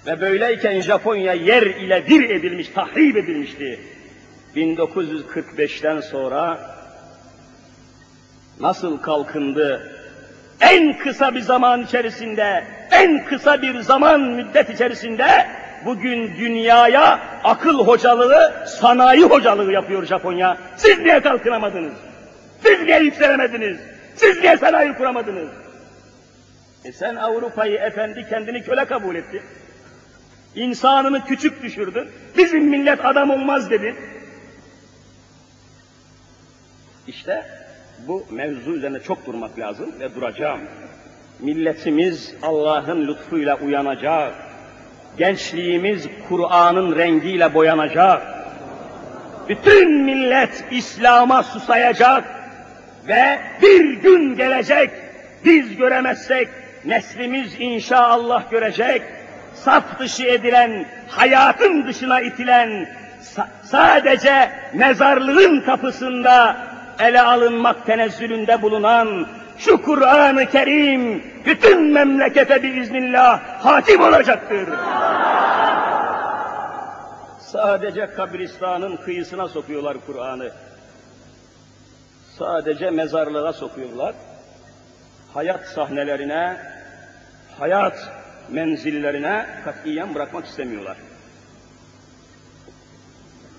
Ve 0.06 0.20
böyleyken 0.20 0.80
Japonya 0.80 1.32
yer 1.32 1.62
ile 1.62 2.06
bir 2.08 2.30
edilmiş, 2.30 2.68
tahrip 2.68 3.16
edilmişti. 3.16 3.80
1945'ten 4.56 6.00
sonra 6.00 6.58
nasıl 8.60 8.98
kalkındı? 8.98 9.92
En 10.60 10.98
kısa 10.98 11.34
bir 11.34 11.40
zaman 11.40 11.82
içerisinde, 11.82 12.64
en 12.90 13.24
kısa 13.24 13.62
bir 13.62 13.80
zaman 13.80 14.20
müddet 14.20 14.70
içerisinde 14.70 15.46
bugün 15.86 16.36
dünyaya 16.36 17.20
akıl 17.44 17.86
hocalığı, 17.86 18.64
sanayi 18.66 19.22
hocalığı 19.22 19.72
yapıyor 19.72 20.06
Japonya. 20.06 20.58
Siz 20.76 20.98
niye 20.98 21.20
kalkınamadınız? 21.20 21.92
Siz 22.62 22.82
niye 22.82 23.00
yükselemediniz? 23.00 23.78
Siz 24.14 24.40
niye 24.40 24.56
sanayi 24.56 24.94
kuramadınız? 24.94 25.48
E 26.84 26.92
sen 26.92 27.14
Avrupa'yı 27.16 27.78
efendi 27.78 28.26
kendini 28.30 28.62
köle 28.62 28.84
kabul 28.84 29.14
etti. 29.14 29.42
İnsanını 30.54 31.24
küçük 31.24 31.62
düşürdü. 31.62 32.08
Bizim 32.38 32.64
millet 32.64 33.04
adam 33.04 33.30
olmaz 33.30 33.70
dedi. 33.70 33.96
İşte 37.06 37.44
bu 38.06 38.26
mevzu 38.30 38.70
üzerine 38.70 39.00
çok 39.00 39.26
durmak 39.26 39.58
lazım 39.58 40.00
ve 40.00 40.14
duracağım. 40.14 40.60
Milletimiz 41.40 42.34
Allah'ın 42.42 43.06
lütfuyla 43.06 43.58
uyanacak. 43.58 44.34
Gençliğimiz 45.18 46.08
Kur'an'ın 46.28 46.96
rengiyle 46.96 47.54
boyanacak. 47.54 48.22
Bütün 49.48 50.04
millet 50.04 50.64
İslam'a 50.70 51.42
susayacak 51.42 52.24
ve 53.08 53.38
bir 53.62 53.94
gün 53.94 54.36
gelecek 54.36 54.90
biz 55.44 55.76
göremezsek 55.76 56.48
neslimiz 56.84 57.54
inşallah 57.58 58.50
görecek. 58.50 59.02
Saf 59.54 59.98
dışı 59.98 60.24
edilen, 60.26 60.86
hayatın 61.08 61.86
dışına 61.86 62.20
itilen, 62.20 62.88
sa- 63.36 63.46
sadece 63.64 64.50
mezarlığın 64.74 65.60
kapısında 65.60 66.56
ele 67.00 67.22
alınmak 67.22 67.86
tenezzülünde 67.86 68.62
bulunan 68.62 69.26
şu 69.58 69.82
Kur'an-ı 69.82 70.46
Kerim 70.46 71.22
bütün 71.46 71.92
memlekete 71.92 72.62
biiznillah 72.62 73.40
hakim 73.64 74.00
olacaktır. 74.00 74.68
Sadece 77.40 78.06
kabristanın 78.06 78.96
kıyısına 78.96 79.48
sokuyorlar 79.48 79.96
Kur'an'ı. 80.06 80.50
Sadece 82.38 82.90
mezarlığa 82.90 83.52
sokuyorlar. 83.52 84.14
Hayat 85.34 85.66
sahnelerine, 85.66 86.56
hayat 87.58 88.12
menzillerine 88.48 89.46
katiyen 89.64 90.14
bırakmak 90.14 90.46
istemiyorlar. 90.46 90.96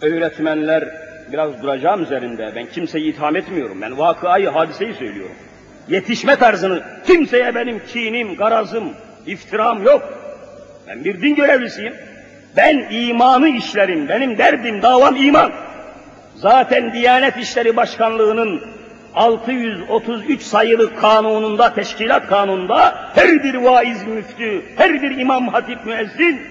Öğretmenler 0.01 0.83
biraz 1.31 1.61
duracağım 1.61 2.03
üzerinde. 2.03 2.53
Ben 2.55 2.65
kimseyi 2.65 3.13
itham 3.13 3.35
etmiyorum. 3.35 3.81
Ben 3.81 3.97
vakayı, 3.97 4.49
hadiseyi 4.49 4.93
söylüyorum. 4.93 5.35
Yetişme 5.87 6.35
tarzını, 6.35 6.83
kimseye 7.07 7.55
benim 7.55 7.81
kinim, 7.87 8.35
garazım, 8.35 8.83
iftiram 9.25 9.83
yok. 9.83 10.13
Ben 10.87 11.03
bir 11.03 11.21
din 11.21 11.35
görevlisiyim. 11.35 11.93
Ben 12.57 12.87
imanı 12.91 13.47
işlerim. 13.47 14.09
Benim 14.09 14.37
derdim, 14.37 14.81
davam 14.81 15.15
iman. 15.15 15.51
Zaten 16.35 16.93
Diyanet 16.93 17.37
İşleri 17.37 17.75
Başkanlığı'nın 17.75 18.61
633 19.15 20.41
sayılı 20.41 20.95
kanununda, 20.95 21.73
teşkilat 21.73 22.27
kanununda 22.27 23.09
her 23.15 23.43
bir 23.43 23.55
vaiz 23.55 24.07
müftü, 24.07 24.63
her 24.77 25.01
bir 25.01 25.17
imam 25.17 25.47
hatip 25.47 25.85
müezzin 25.85 26.41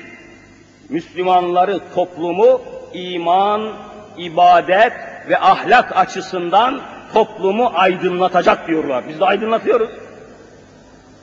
Müslümanları, 0.88 1.80
toplumu 1.94 2.62
iman, 2.94 3.72
ibadet 4.18 4.92
ve 5.28 5.38
ahlak 5.38 5.96
açısından 5.96 6.80
toplumu 7.14 7.72
aydınlatacak 7.74 8.68
diyorlar. 8.68 9.04
Biz 9.08 9.20
de 9.20 9.24
aydınlatıyoruz. 9.24 9.90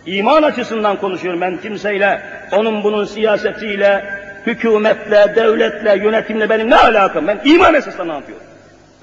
İman 0.05 0.43
açısından 0.43 0.97
konuşuyorum 0.97 1.41
ben 1.41 1.57
kimseyle, 1.57 2.21
onun 2.51 2.83
bunun 2.83 3.05
siyasetiyle, 3.05 4.05
hükümetle, 4.45 5.33
devletle, 5.35 5.97
yönetimle 5.97 6.49
benim 6.49 6.69
ne 6.69 6.75
alakam? 6.75 7.27
Ben 7.27 7.41
iman 7.43 7.73
esasla 7.73 8.05
ne 8.05 8.13
yapıyorum? 8.13 8.45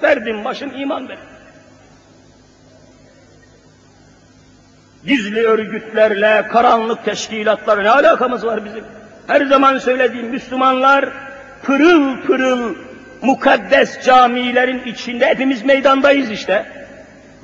Verdim 0.03 0.45
başım 0.45 0.71
iman 0.75 1.09
benim. 1.09 1.19
Gizli 5.05 5.47
örgütlerle, 5.47 6.47
karanlık 6.47 7.05
teşkilatlarla 7.05 7.81
ne 7.83 7.89
alakamız 7.89 8.45
var 8.45 8.65
bizim? 8.65 8.83
Her 9.27 9.45
zaman 9.45 9.77
söylediğim 9.77 10.27
Müslümanlar 10.27 11.09
pırıl 11.63 12.21
pırıl 12.21 12.75
mukaddes 13.21 14.05
camilerin 14.05 14.81
içinde 14.85 15.25
hepimiz 15.25 15.65
meydandayız 15.65 16.31
işte. 16.31 16.76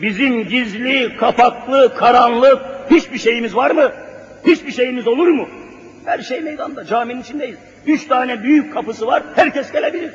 Bizim 0.01 0.47
gizli, 0.47 1.17
kapaklı, 1.17 1.93
karanlık 1.95 2.61
hiçbir 2.91 3.17
şeyimiz 3.17 3.55
var 3.55 3.71
mı? 3.71 3.91
Hiçbir 4.45 4.71
şeyimiz 4.71 5.07
olur 5.07 5.27
mu? 5.27 5.49
Her 6.05 6.19
şey 6.19 6.41
meydanda, 6.41 6.85
caminin 6.85 7.21
içindeyiz. 7.21 7.57
Üç 7.87 8.07
tane 8.07 8.43
büyük 8.43 8.73
kapısı 8.73 9.07
var, 9.07 9.23
herkes 9.35 9.71
gelebilir. 9.71 10.11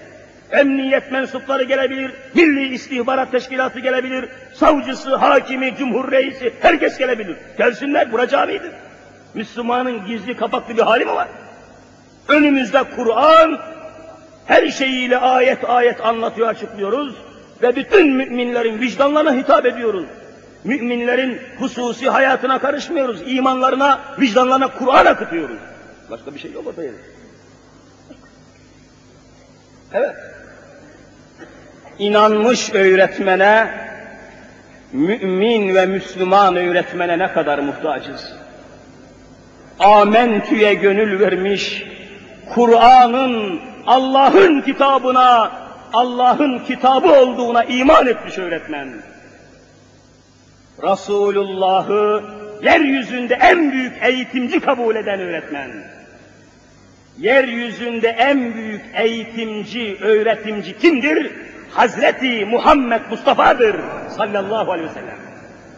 Emniyet 0.51 1.12
mensupları 1.12 1.64
gelebilir, 1.64 2.12
Milli 2.35 2.75
İstihbarat 2.75 3.33
Teşkilatı 3.33 3.81
gelebilir, 3.81 4.29
savcısı, 4.55 5.17
hakimi, 5.17 5.75
cumhur 5.79 6.12
reisi, 6.12 6.53
herkes 6.61 6.99
gelebilir. 6.99 7.37
Gelsinler, 7.59 8.12
bura 8.12 8.29
camidir. 8.29 8.71
Müslümanın 9.35 10.07
gizli 10.07 10.37
kapaklı 10.37 10.77
bir 10.77 10.83
hali 10.83 11.05
mi 11.05 11.14
var? 11.14 11.29
Önümüzde 12.29 12.83
Kur'an, 12.97 13.59
her 14.47 14.69
şeyiyle 14.69 15.19
ayet 15.19 15.71
ayet 15.71 16.01
anlatıyor, 16.01 16.49
açıklıyoruz 16.49 17.28
ve 17.62 17.77
bütün 17.77 18.12
müminlerin 18.12 18.81
vicdanlarına 18.81 19.35
hitap 19.35 19.66
ediyoruz. 19.66 20.05
Müminlerin 20.64 21.40
hususi 21.59 22.09
hayatına 22.09 22.59
karışmıyoruz, 22.59 23.23
imanlarına, 23.27 24.01
vicdanlarına 24.21 24.68
Kur'an 24.68 25.07
akıtıyoruz. 25.07 25.59
Başka 26.11 26.35
bir 26.35 26.38
şey 26.38 26.53
yok 26.53 26.66
ortaya. 26.66 26.90
Evet. 29.92 30.14
İnanmış 31.99 32.75
öğretmene, 32.75 33.71
mümin 34.92 35.75
ve 35.75 35.87
Müslüman 35.87 36.57
öğretmene 36.57 37.18
ne 37.18 37.33
kadar 37.33 37.59
muhtacız. 37.59 38.33
Amentü'ye 39.79 40.75
gönül 40.75 41.21
vermiş, 41.21 41.85
Kur'an'ın, 42.55 43.61
Allah'ın 43.87 44.61
kitabına, 44.61 45.53
Allah'ın 45.92 46.59
kitabı 46.59 47.12
olduğuna 47.12 47.64
iman 47.64 48.07
etmiş 48.07 48.38
öğretmen. 48.38 48.88
Resulullah'ı 50.83 52.22
yeryüzünde 52.62 53.35
en 53.35 53.72
büyük 53.72 53.92
eğitimci 54.03 54.61
kabul 54.61 54.96
eden 54.96 55.20
öğretmen. 55.20 55.70
Yeryüzünde 57.18 58.09
en 58.09 58.55
büyük 58.55 58.83
eğitimci, 58.94 59.96
öğretimci 60.01 60.79
kimdir? 60.79 61.33
Hazreti 61.70 62.44
Muhammed 62.44 63.01
Mustafa'dır 63.11 63.77
sallallahu 64.16 64.72
aleyhi 64.72 64.88
ve 64.88 64.94
sellem. 64.94 65.18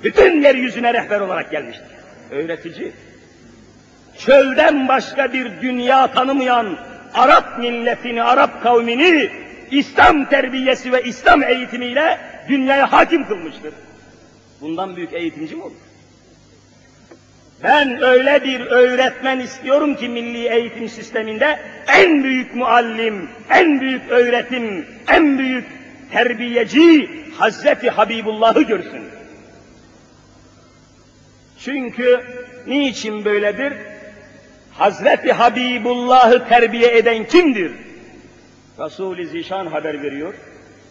Bütün 0.04 0.42
yeryüzüne 0.42 0.94
rehber 0.94 1.20
olarak 1.20 1.50
gelmiştir. 1.50 1.86
Öğretici. 2.30 2.92
Çölden 4.18 4.88
başka 4.88 5.32
bir 5.32 5.60
dünya 5.62 6.06
tanımayan 6.06 6.76
Arap 7.14 7.58
milletini, 7.58 8.22
Arap 8.22 8.62
kavmini 8.62 9.30
İslam 9.70 10.28
terbiyesi 10.28 10.92
ve 10.92 11.02
İslam 11.02 11.42
eğitimiyle 11.42 12.18
dünyaya 12.48 12.92
hakim 12.92 13.28
kılmıştır. 13.28 13.74
Bundan 14.60 14.96
büyük 14.96 15.12
eğitimci 15.12 15.56
mi 15.56 15.62
olur? 15.62 15.72
Ben 17.62 18.02
öyle 18.02 18.44
bir 18.44 18.60
öğretmen 18.60 19.38
istiyorum 19.38 19.94
ki 19.94 20.08
milli 20.08 20.48
eğitim 20.48 20.88
sisteminde 20.88 21.60
en 21.88 22.24
büyük 22.24 22.54
muallim, 22.54 23.28
en 23.50 23.80
büyük 23.80 24.10
öğretim, 24.10 24.86
en 25.08 25.38
büyük 25.38 25.64
terbiyeci 26.12 27.10
Hazreti 27.38 27.90
Habibullah'ı 27.90 28.62
görsün. 28.62 29.04
Çünkü 31.58 32.20
niçin 32.66 33.24
böyledir? 33.24 33.72
Hazreti 34.72 35.32
Habibullah'ı 35.32 36.48
terbiye 36.48 36.96
eden 36.96 37.24
kimdir? 37.24 37.72
Resul-i 38.80 39.26
Zişan 39.26 39.66
haber 39.66 40.02
veriyor. 40.02 40.34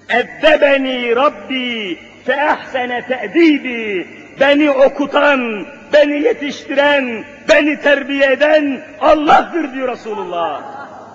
Eddebeni 0.09 1.15
Rabbi 1.15 1.99
fe 2.25 2.33
ehsene 2.33 3.05
te'dibi. 3.07 4.07
Beni 4.39 4.71
okutan, 4.71 5.65
beni 5.93 6.21
yetiştiren, 6.21 7.23
beni 7.49 7.81
terbiye 7.81 8.31
eden 8.31 8.81
Allah'tır 9.01 9.73
diyor 9.73 9.87
Resulullah. 9.87 10.63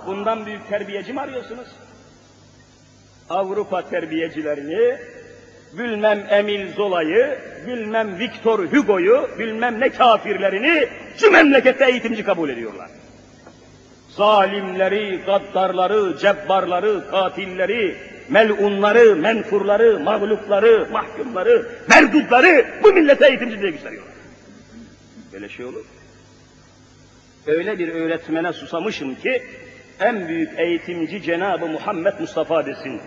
Bundan 0.07 0.47
büyük 0.47 0.69
terbiyeci 0.69 1.13
mi 1.13 1.21
arıyorsunuz? 1.21 1.69
Avrupa 3.31 3.89
terbiyecilerini, 3.89 4.99
bilmem 5.79 6.27
Emil 6.31 6.73
Zola'yı, 6.73 7.39
bilmem 7.67 8.19
Victor 8.19 8.59
Hugo'yu, 8.59 9.29
bilmem 9.39 9.81
ne 9.81 9.89
kafirlerini 9.89 10.89
şu 11.17 11.31
memlekette 11.31 11.91
eğitimci 11.91 12.25
kabul 12.25 12.49
ediyorlar. 12.49 12.89
Zalimleri, 14.17 15.21
gaddarları, 15.27 16.19
cebbarları, 16.19 17.11
katilleri, 17.11 17.97
melunları, 18.29 19.17
menfurları, 19.17 20.01
mağlupları, 20.01 20.89
mahkumları, 20.93 21.67
merdutları 21.89 22.67
bu 22.83 22.93
millete 22.93 23.29
eğitimci 23.29 23.61
diye 23.61 23.71
gösteriyorlar. 23.71 24.15
Böyle 25.33 25.49
şey 25.49 25.65
olur. 25.67 25.85
Öyle 27.47 27.79
bir 27.79 27.89
öğretmene 27.89 28.53
susamışım 28.53 29.15
ki 29.15 29.43
en 30.01 30.29
büyük 30.29 30.59
eğitimci 30.59 31.23
Cenab-ı 31.23 31.67
Muhammed 31.67 32.21
Mustafa 32.21 32.67
desin. 32.67 33.01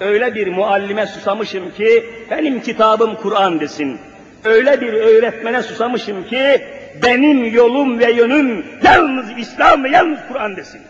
Öyle 0.00 0.34
bir 0.34 0.48
muallime 0.48 1.06
susamışım 1.06 1.70
ki 1.70 2.10
benim 2.30 2.60
kitabım 2.60 3.14
Kur'an 3.14 3.60
desin. 3.60 3.98
Öyle 4.44 4.80
bir 4.80 4.92
öğretmene 4.92 5.62
susamışım 5.62 6.24
ki 6.24 6.60
benim 7.02 7.54
yolum 7.54 7.98
ve 7.98 8.12
yönüm 8.12 8.66
yalnız 8.82 9.38
İslam 9.38 9.84
ve 9.84 9.90
yalnız 9.90 10.18
Kur'an 10.28 10.56
desin. 10.56 10.80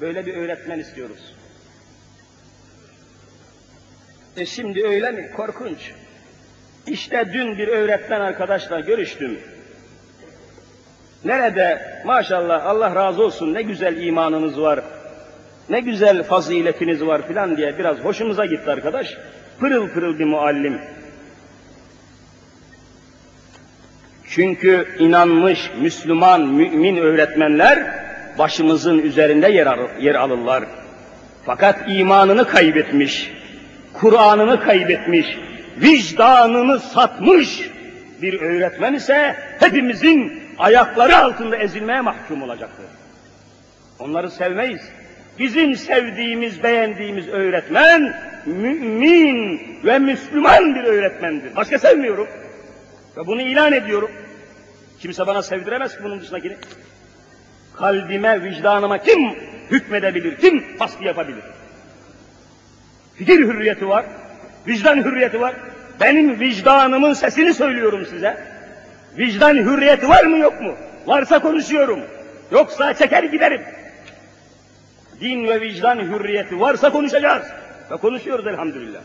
Böyle 0.00 0.26
bir 0.26 0.36
öğretmen 0.36 0.78
istiyoruz. 0.78 1.34
E 4.36 4.46
şimdi 4.46 4.86
öyle 4.86 5.10
mi? 5.10 5.30
Korkunç. 5.36 5.92
İşte 6.86 7.30
dün 7.32 7.58
bir 7.58 7.68
öğretmen 7.68 8.20
arkadaşla 8.20 8.80
görüştüm. 8.80 9.40
Nerede 11.24 11.80
maşallah 12.04 12.66
Allah 12.66 12.94
razı 12.94 13.22
olsun 13.22 13.54
ne 13.54 13.62
güzel 13.62 14.02
imanınız 14.02 14.60
var, 14.60 14.80
ne 15.68 15.80
güzel 15.80 16.22
faziletiniz 16.22 17.06
var 17.06 17.28
filan 17.28 17.56
diye 17.56 17.78
biraz 17.78 17.98
hoşumuza 17.98 18.46
gitti 18.46 18.70
arkadaş. 18.70 19.16
Pırıl 19.60 19.88
pırıl 19.88 20.18
bir 20.18 20.24
muallim. 20.24 20.80
Çünkü 24.30 24.88
inanmış 24.98 25.70
Müslüman, 25.80 26.40
mümin 26.40 26.96
öğretmenler 26.96 27.78
başımızın 28.38 28.98
üzerinde 28.98 29.48
yer, 29.48 29.66
al 29.66 29.78
yer 30.00 30.14
alırlar. 30.14 30.64
Fakat 31.46 31.78
imanını 31.88 32.48
kaybetmiş, 32.48 33.32
Kur'an'ını 33.92 34.60
kaybetmiş, 34.60 35.26
vicdanını 35.76 36.80
satmış 36.80 37.70
bir 38.22 38.40
öğretmen 38.40 38.94
ise 38.94 39.36
hepimizin 39.60 40.42
ayakları 40.58 41.16
altında 41.16 41.56
ezilmeye 41.56 42.00
mahkum 42.00 42.42
olacaktır. 42.42 42.86
Onları 43.98 44.30
sevmeyiz. 44.30 44.82
Bizim 45.38 45.76
sevdiğimiz, 45.76 46.62
beğendiğimiz 46.62 47.28
öğretmen 47.28 48.14
mümin 48.46 49.60
ve 49.84 49.98
Müslüman 49.98 50.74
bir 50.74 50.84
öğretmendir. 50.84 51.56
Başka 51.56 51.78
sevmiyorum. 51.78 52.28
Ve 53.16 53.26
bunu 53.26 53.42
ilan 53.42 53.72
ediyorum. 53.72 54.10
Kimse 55.00 55.26
bana 55.26 55.42
sevdiremez 55.42 55.96
ki 55.96 56.04
bunun 56.04 56.20
dışındakini. 56.20 56.56
Kalbime, 57.76 58.42
vicdanıma 58.42 58.98
kim 58.98 59.34
hükmedebilir, 59.70 60.36
kim 60.36 60.64
baskı 60.80 61.04
yapabilir? 61.04 61.44
Fikir 63.14 63.38
hürriyeti 63.38 63.88
var, 63.88 64.04
vicdan 64.66 64.96
hürriyeti 64.96 65.40
var. 65.40 65.54
Benim 66.00 66.40
vicdanımın 66.40 67.12
sesini 67.12 67.54
söylüyorum 67.54 68.06
size. 68.06 68.44
Vicdan 69.18 69.54
hürriyeti 69.54 70.08
var 70.08 70.24
mı 70.24 70.38
yok 70.38 70.60
mu? 70.60 70.74
Varsa 71.06 71.38
konuşuyorum. 71.38 72.00
Yoksa 72.50 72.94
çeker 72.94 73.22
giderim. 73.22 73.62
Din 75.20 75.44
ve 75.48 75.60
vicdan 75.60 75.98
hürriyeti 75.98 76.60
varsa 76.60 76.90
konuşacağız. 76.90 77.46
Ve 77.90 77.96
konuşuyoruz 77.96 78.46
elhamdülillah. 78.46 79.00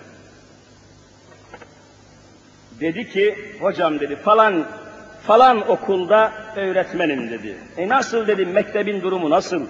Dedi 2.84 3.10
ki, 3.10 3.36
hocam 3.60 4.00
dedi 4.00 4.16
falan 4.16 4.66
falan 5.28 5.70
okulda 5.70 6.32
öğretmenim 6.56 7.32
dedi. 7.32 7.56
E 7.78 7.90
nasıl 7.90 8.28
dedim, 8.28 8.52
mektebin 8.52 9.02
durumu 9.02 9.30
nasıl? 9.30 9.66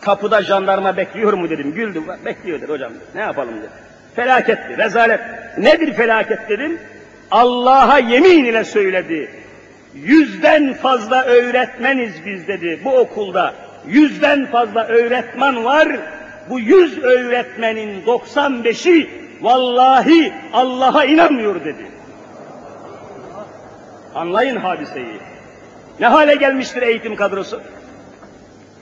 Kapıda 0.00 0.42
jandarma 0.42 0.96
bekliyor 0.96 1.32
mu 1.32 1.50
dedim. 1.50 1.72
Güldü, 1.72 2.02
bekliyor 2.24 2.60
dedi 2.60 2.72
hocam. 2.72 2.90
Dedi. 2.94 3.04
Ne 3.14 3.20
yapalım 3.20 3.58
dedi. 3.58 3.68
Felaketti, 4.16 4.78
rezalet. 4.78 5.20
Nedir 5.58 5.92
felaket 5.92 6.48
dedim. 6.48 6.78
Allah'a 7.30 7.98
yemin 7.98 8.44
ile 8.44 8.64
söyledi. 8.64 9.30
Yüzden 9.94 10.74
fazla 10.74 11.24
öğretmeniz 11.24 12.12
biz 12.26 12.48
dedi 12.48 12.80
bu 12.84 12.96
okulda. 12.96 13.54
Yüzden 13.86 14.46
fazla 14.46 14.84
öğretmen 14.84 15.64
var. 15.64 15.88
Bu 16.50 16.60
yüz 16.60 16.98
öğretmenin 16.98 18.02
95'i 18.02 19.10
vallahi 19.40 20.32
Allah'a 20.52 21.04
inanmıyor 21.04 21.64
dedi. 21.64 21.97
Anlayın 24.14 24.56
hadiseyi. 24.56 25.20
Ne 26.00 26.06
hale 26.06 26.34
gelmiştir 26.34 26.82
eğitim 26.82 27.16
kadrosu? 27.16 27.62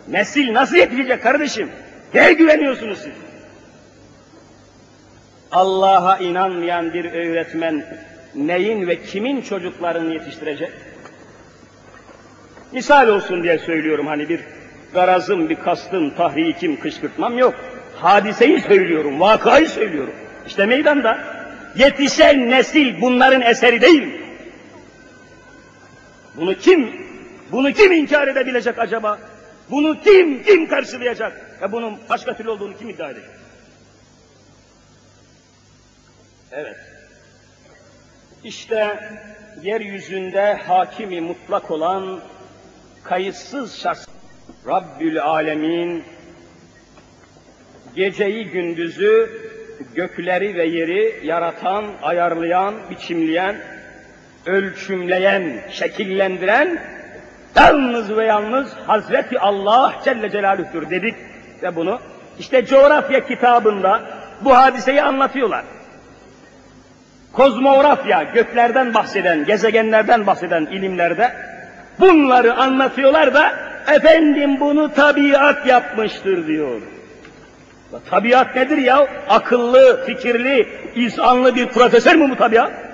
Nesil 0.09 0.55
nasıl 0.55 0.77
yetişecek 0.77 1.23
kardeşim? 1.23 1.71
Neye 2.15 2.33
güveniyorsunuz 2.33 2.99
siz? 2.99 3.12
Allah'a 5.53 6.19
inanmayan 6.19 6.95
bir 6.95 7.05
öğretmen 7.05 7.85
neyin 8.35 8.87
ve 8.87 9.03
kimin 9.03 9.43
çocuklarını 9.43 10.12
yetiştirecek? 10.12 10.73
Misal 12.73 13.09
olsun 13.09 13.43
diye 13.43 13.59
söylüyorum 13.59 14.07
hani 14.07 14.29
bir 14.29 14.41
garazım, 14.95 15.49
bir 15.49 15.55
kastım, 15.55 16.11
tahrikim, 16.11 16.81
kışkırtmam 16.81 17.39
yok. 17.39 17.55
Hadiseyi 17.97 18.61
söylüyorum, 18.61 19.21
vakayı 19.21 19.69
söylüyorum. 19.69 20.15
İşte 20.47 20.67
meydanda 20.67 21.19
yetişen 21.77 22.51
nesil 22.51 23.01
bunların 23.01 23.43
eseri 23.43 23.81
değil. 23.81 24.26
Bunu 26.37 26.55
kim, 26.55 27.07
bunu 27.53 27.72
kim 27.72 27.92
inkar 27.92 28.29
edebilecek 28.29 28.79
acaba? 28.79 29.18
Bunu 29.70 30.01
kim, 30.01 30.42
kim 30.42 30.68
karşılayacak? 30.68 31.59
Ya 31.62 31.72
bunun 31.72 31.99
başka 32.09 32.37
türlü 32.37 32.51
olduğunu 32.51 32.79
kim 32.79 32.88
iddia 32.88 33.11
edecek? 33.11 33.31
Evet. 36.53 36.77
İşte 38.44 39.01
yeryüzünde 39.62 40.55
hakimi 40.55 41.20
mutlak 41.20 41.70
olan 41.70 42.20
kayıtsız 43.05 43.79
şahs 43.79 44.07
Rabbül 44.66 45.22
Alemin 45.22 46.05
geceyi 47.96 48.44
gündüzü 48.44 49.40
gökleri 49.94 50.55
ve 50.55 50.66
yeri 50.66 51.27
yaratan, 51.27 51.85
ayarlayan, 52.03 52.75
biçimleyen, 52.90 53.57
ölçümleyen, 54.47 55.61
şekillendiren 55.71 56.79
yalnız 57.57 58.17
ve 58.17 58.25
yalnız 58.25 58.73
Hazreti 58.87 59.41
Allah 59.41 59.95
Celle 60.05 60.31
Celaluh'tür 60.31 60.91
dedik 60.91 61.15
ve 61.63 61.77
bunu 61.77 61.99
işte 62.39 62.67
coğrafya 62.67 63.27
kitabında 63.27 64.03
bu 64.41 64.57
hadiseyi 64.57 65.03
anlatıyorlar. 65.03 65.65
Kozmografya, 67.33 68.23
göklerden 68.23 68.95
bahseden, 68.95 69.45
gezegenlerden 69.45 70.27
bahseden 70.27 70.67
ilimlerde 70.67 71.33
bunları 72.01 72.55
anlatıyorlar 72.55 73.35
da 73.35 73.53
efendim 73.95 74.61
bunu 74.61 74.95
tabiat 74.95 75.67
yapmıştır 75.67 76.47
diyor. 76.47 76.81
Tabiat 78.11 78.57
nedir 78.57 78.79
ya? 78.79 79.09
Akıllı, 79.29 80.07
fikirli, 80.07 80.69
insanlı 80.95 81.55
bir 81.55 81.67
profesör 81.67 82.15
mü 82.15 82.31
bu 82.31 82.37
tabiat? 82.37 82.86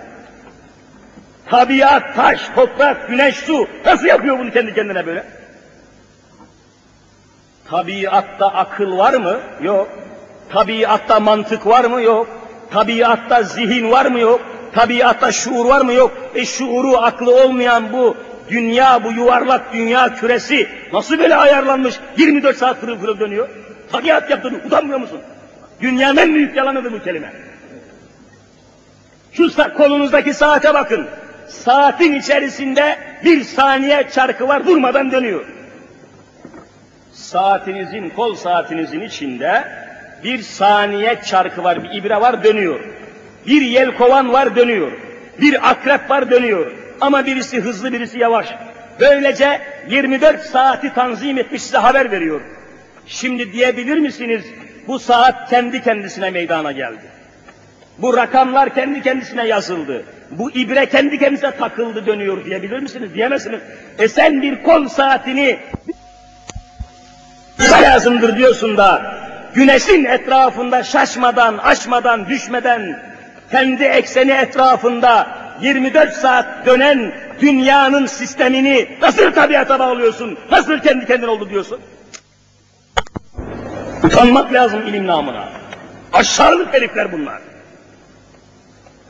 Tabiat, 1.51 2.17
taş, 2.17 2.41
toprak, 2.55 3.09
güneş, 3.09 3.37
su 3.37 3.69
nasıl 3.87 4.07
yapıyor 4.07 4.39
bunu 4.39 4.53
kendi 4.53 4.75
kendine 4.75 5.07
böyle? 5.07 5.25
Tabiatta 7.71 8.47
akıl 8.47 8.99
var 8.99 9.15
mı? 9.15 9.41
Yok. 9.63 9.89
Tabiatta 10.53 11.21
mantık 11.21 11.67
var 11.67 11.85
mı? 11.85 12.03
Yok. 12.03 12.29
Tabiatta 12.71 13.43
zihin 13.43 13.91
var 13.91 14.07
mı? 14.07 14.21
Yok. 14.21 14.41
Tabiatta 14.75 15.33
şuur 15.33 15.67
var 15.67 15.81
mı? 15.81 15.93
Yok. 15.93 16.13
E 16.35 16.45
şuuru, 16.45 16.97
aklı 16.97 17.45
olmayan 17.45 17.93
bu 17.93 18.17
dünya, 18.51 19.05
bu 19.05 19.13
yuvarlak 19.13 19.73
dünya 19.73 20.15
küresi 20.15 20.69
nasıl 20.93 21.19
böyle 21.19 21.37
ayarlanmış 21.37 21.95
24 22.17 22.57
saat 22.57 22.81
fırıl 22.81 22.99
fırıl 22.99 23.21
dönüyor? 23.21 23.49
Tabiat 23.93 24.31
yaptığını 24.31 24.57
utanmıyor 24.67 25.01
musun? 25.01 25.21
Dünyanın 25.81 26.17
en 26.17 26.35
büyük 26.35 26.57
yalanıdır 26.57 26.93
bu 26.93 27.03
kelime. 27.03 27.33
Şu 29.33 29.75
kolunuzdaki 29.77 30.35
saate 30.35 30.75
bakın. 30.75 31.07
Saatin 31.49 32.13
içerisinde 32.13 32.99
bir 33.25 33.45
saniye 33.45 34.09
çarkı 34.15 34.49
var 34.49 34.67
durmadan 34.67 35.13
dönüyor. 35.13 35.47
Saatinizin, 37.13 38.09
kol 38.09 38.35
saatinizin 38.35 39.01
içinde 39.01 39.65
bir 40.25 40.39
saniye 40.39 41.23
çarkı 41.27 41.65
var, 41.65 41.85
bir 41.85 41.91
ibre 41.91 42.21
var 42.21 42.45
dönüyor. 42.45 42.81
Bir 43.47 43.63
yelkovan 43.63 44.33
var 44.33 44.57
dönüyor. 44.57 44.93
Bir 45.41 45.71
akrep 45.71 46.11
var 46.11 46.31
dönüyor. 46.31 46.73
Ama 47.01 47.27
birisi 47.27 47.61
hızlı 47.61 47.93
birisi 47.93 48.19
yavaş. 48.19 48.49
Böylece 49.01 49.61
24 49.89 50.41
saati 50.41 50.95
tanzim 50.95 51.39
etmiş 51.39 51.63
size 51.63 51.79
haber 51.79 52.11
veriyor. 52.11 52.41
Şimdi 53.07 53.53
diyebilir 53.53 53.99
misiniz 53.99 54.45
bu 54.87 54.99
saat 54.99 55.51
kendi 55.51 55.83
kendisine 55.83 56.31
meydana 56.31 56.73
geldi. 56.73 57.03
Bu 57.99 58.17
rakamlar 58.17 58.75
kendi 58.75 59.03
kendisine 59.03 59.47
yazıldı. 59.47 60.05
Bu 60.39 60.51
ibre 60.51 60.87
kendi 60.87 61.19
kendisine 61.19 61.51
takıldı 61.51 62.07
dönüyor 62.07 62.45
diyebilir 62.45 62.79
misiniz? 62.79 63.15
Diyemezsiniz. 63.15 63.61
E 63.99 64.09
sen 64.09 64.43
bir 64.43 64.63
kol 64.63 64.89
saatini 64.89 65.59
lazımdır 67.83 68.37
diyorsun 68.37 68.77
da 68.77 69.17
güneşin 69.55 70.05
etrafında 70.05 70.83
şaşmadan, 70.83 71.59
aşmadan, 71.59 72.29
düşmeden 72.29 73.03
kendi 73.51 73.85
ekseni 73.85 74.31
etrafında 74.31 75.29
24 75.63 76.13
saat 76.13 76.67
dönen 76.67 77.13
dünyanın 77.41 78.07
sistemini 78.07 78.89
nasıl 79.03 79.33
tabiata 79.33 79.79
bağlıyorsun? 79.79 80.39
Nasıl 80.51 80.79
kendi 80.79 81.07
kendine 81.07 81.31
oldu 81.31 81.51
diyorsun? 81.51 81.81
Utanmak 84.05 84.53
lazım 84.53 84.87
ilim 84.87 85.07
namına. 85.07 85.49
Aşağılık 86.13 86.75
herifler 86.75 87.13
bunlar. 87.13 87.52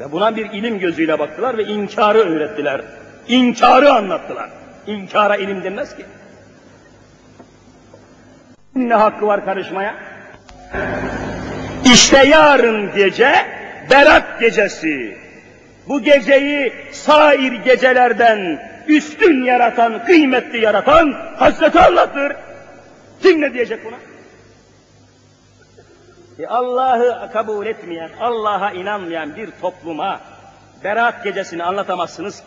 Ve 0.01 0.13
buna 0.13 0.37
bir 0.37 0.51
ilim 0.51 0.79
gözüyle 0.79 1.19
baktılar 1.19 1.59
ve 1.59 1.65
inkarı 1.65 2.19
öğrettiler. 2.19 2.81
İnkarı 3.29 3.93
anlattılar. 3.93 4.51
İnkara 4.87 5.37
ilim 5.37 5.65
denmez 5.65 5.97
ki. 5.97 6.05
Ne 8.75 8.95
hakkı 8.95 9.27
var 9.27 9.45
karışmaya? 9.45 9.95
İşte 11.85 12.27
yarın 12.27 12.95
gece 12.95 13.35
Berat 13.91 14.41
gecesi. 14.41 15.19
Bu 15.89 16.03
geceyi 16.03 16.73
sair 16.93 17.53
gecelerden 17.53 18.63
üstün 18.89 19.45
yaratan, 19.45 20.05
kıymetli 20.05 20.65
yaratan 20.65 21.15
Hazreti 21.37 21.79
Allah'tır. 21.79 22.33
Kim 23.23 23.41
ne 23.41 23.55
diyecek 23.55 23.85
buna? 23.85 23.97
E 26.39 26.47
Allah'ı 26.47 27.33
kabul 27.33 27.67
etmeyen, 27.67 28.11
Allah'a 28.21 28.71
inanmayan 28.71 29.37
bir 29.37 29.51
topluma 29.61 30.21
Berat 30.85 31.25
gecesini 31.25 31.65
anlatamazsınız 31.65 32.41
ki. 32.41 32.47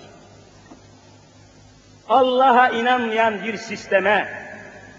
Allah'a 2.09 2.69
inanmayan 2.69 3.43
bir 3.43 3.57
sisteme, 3.57 4.45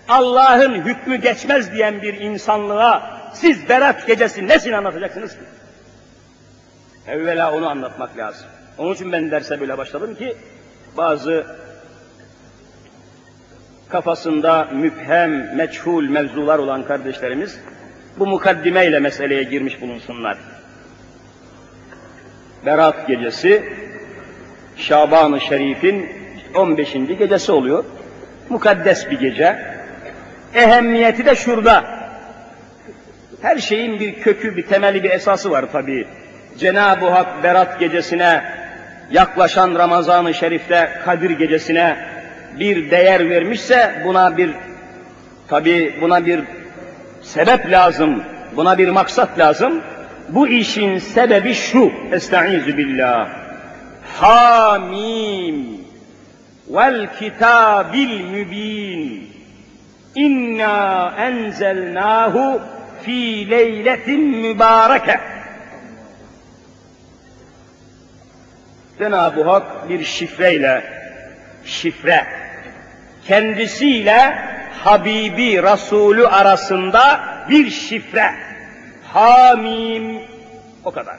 Allah'ın 0.09 0.75
hükmü 0.75 1.17
geçmez 1.17 1.73
diyen 1.73 2.03
bir 2.03 2.15
insanlığa 2.15 3.21
siz 3.35 3.69
Berat 3.69 4.07
gecesi 4.07 4.49
nesini 4.49 4.77
anlatacaksınız 4.77 5.33
ki? 5.33 5.45
Evvela 7.07 7.53
onu 7.53 7.69
anlatmak 7.69 8.17
lazım. 8.17 8.47
Onun 8.79 8.95
için 8.95 9.13
ben 9.13 9.31
derse 9.31 9.61
böyle 9.61 9.79
başladım 9.79 10.15
ki 10.15 10.37
bazı 10.97 11.47
kafasında 13.89 14.65
müphem, 14.73 15.57
meçhul 15.57 16.09
mevzular 16.09 16.59
olan 16.59 16.85
kardeşlerimiz 16.85 17.61
bu 18.19 18.27
mukaddimeyle 18.27 18.99
meseleye 18.99 19.43
girmiş 19.43 19.81
bulunsunlar. 19.81 20.39
Berat 22.67 23.09
gecesi 23.09 23.63
Şaban-ı 24.77 25.41
Şerif'in 25.41 26.09
15. 26.55 26.93
gecesi 26.93 27.53
oluyor. 27.53 27.85
Mukaddes 28.49 29.11
bir 29.11 29.19
gece. 29.19 29.59
Ehemmiyeti 30.55 31.27
de 31.27 31.35
şurada. 31.35 31.85
Her 33.43 33.59
şeyin 33.59 34.01
bir 34.01 34.15
kökü, 34.15 34.57
bir 34.57 34.67
temeli, 34.67 35.03
bir 35.03 35.11
esası 35.11 35.51
var 35.51 35.65
tabii. 35.73 36.07
Cenab-ı 36.59 37.09
Hak 37.09 37.43
Berat 37.43 37.81
gecesine, 37.81 38.45
yaklaşan 39.11 39.75
Ramazan-ı 39.75 40.35
Şerif'te 40.35 40.91
Kadir 41.05 41.31
gecesine 41.31 41.97
bir 42.61 42.91
değer 42.91 43.31
vermişse 43.31 44.03
buna 44.05 44.37
bir 44.37 44.51
tabi 45.49 45.99
buna 46.01 46.27
bir 46.27 46.41
sebep 47.27 47.71
lazım, 47.71 48.23
buna 48.57 48.79
bir 48.79 48.89
maksat 48.89 49.39
lazım. 49.39 49.83
Bu 50.29 50.49
işin 50.49 50.99
sebebi 50.99 51.55
şu. 51.55 51.93
Estaizu 52.13 52.77
billah. 52.77 53.29
Hamim 54.21 55.81
vel 56.69 57.19
kitabil 57.19 58.21
mübin. 58.21 59.31
İnna 60.15 61.15
enzelnahu 61.19 62.61
fi 63.03 63.51
leyletin 63.51 64.21
mübareke. 64.21 65.21
Cenab-ı 68.99 69.45
Hak 69.45 69.89
bir 69.89 70.05
şifreyle, 70.05 70.85
şifre, 71.65 72.27
kendisiyle 73.27 74.46
Habibi 74.85 75.63
Resulü 75.63 76.27
arasında 76.27 77.21
bir 77.49 77.71
şifre. 77.71 78.31
Hamim. 79.13 80.23
O 80.85 80.91
kadar. 80.91 81.17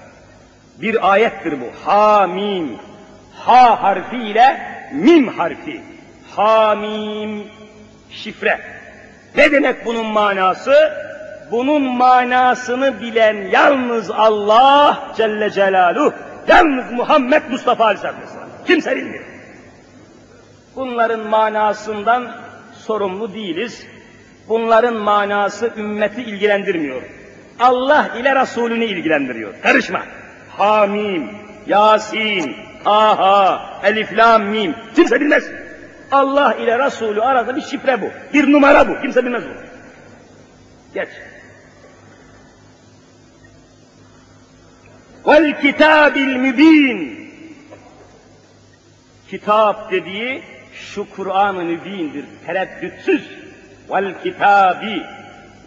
Bir 0.81 1.11
ayettir 1.11 1.61
bu. 1.61 1.89
Hamim. 1.89 2.77
Ha 3.35 3.83
harfi 3.83 4.17
ile 4.17 4.61
mim 4.93 5.27
harfi. 5.27 5.81
Hamim. 6.35 7.43
Şifre. 8.11 8.59
Ne 9.35 9.51
demek 9.51 9.85
bunun 9.85 10.05
manası? 10.05 10.93
Bunun 11.51 11.81
manasını 11.81 13.01
bilen 13.01 13.35
yalnız 13.51 14.11
Allah 14.11 15.13
Celle 15.17 15.49
Celaluhu, 15.49 16.13
yalnız 16.47 16.91
Muhammed 16.91 17.41
Mustafa 17.49 17.85
Aleyhisselam. 17.85 18.15
Kimse 18.67 18.95
bilmiyor. 18.95 19.25
Bunların 20.75 21.19
manasından 21.19 22.31
sorumlu 22.87 23.33
değiliz. 23.33 23.87
Bunların 24.49 24.95
manası 24.95 25.73
ümmeti 25.77 26.21
ilgilendirmiyor. 26.21 27.01
Allah 27.59 28.09
ile 28.19 28.41
Resulünü 28.41 28.85
ilgilendiriyor. 28.85 29.53
Karışma. 29.63 30.03
Hamim, 30.57 31.31
Yasin, 31.67 32.55
Aha, 32.85 33.81
Elif, 33.83 34.17
Lam, 34.17 34.43
Mim. 34.43 34.75
Kimse 34.95 35.21
bilmez. 35.21 35.43
Allah 36.11 36.53
ile 36.53 36.85
Resulü 36.85 37.21
arada 37.21 37.55
bir 37.55 37.61
şifre 37.61 38.01
bu. 38.01 38.05
Bir 38.33 38.51
numara 38.51 38.89
bu. 38.89 39.01
Kimse 39.01 39.25
bilmez 39.25 39.43
bunu. 39.45 39.67
Geç. 40.93 41.09
Vel 45.27 45.61
kitabil 45.61 46.35
mübin. 46.35 47.27
Kitap 49.29 49.91
dediği 49.91 50.43
şu 50.79 51.09
Kur'an-ı 51.15 51.63
Mübin'dir. 51.63 52.25
Tereddütsüz. 52.45 53.29
Vel 53.89 54.13
kitabi. 54.23 55.03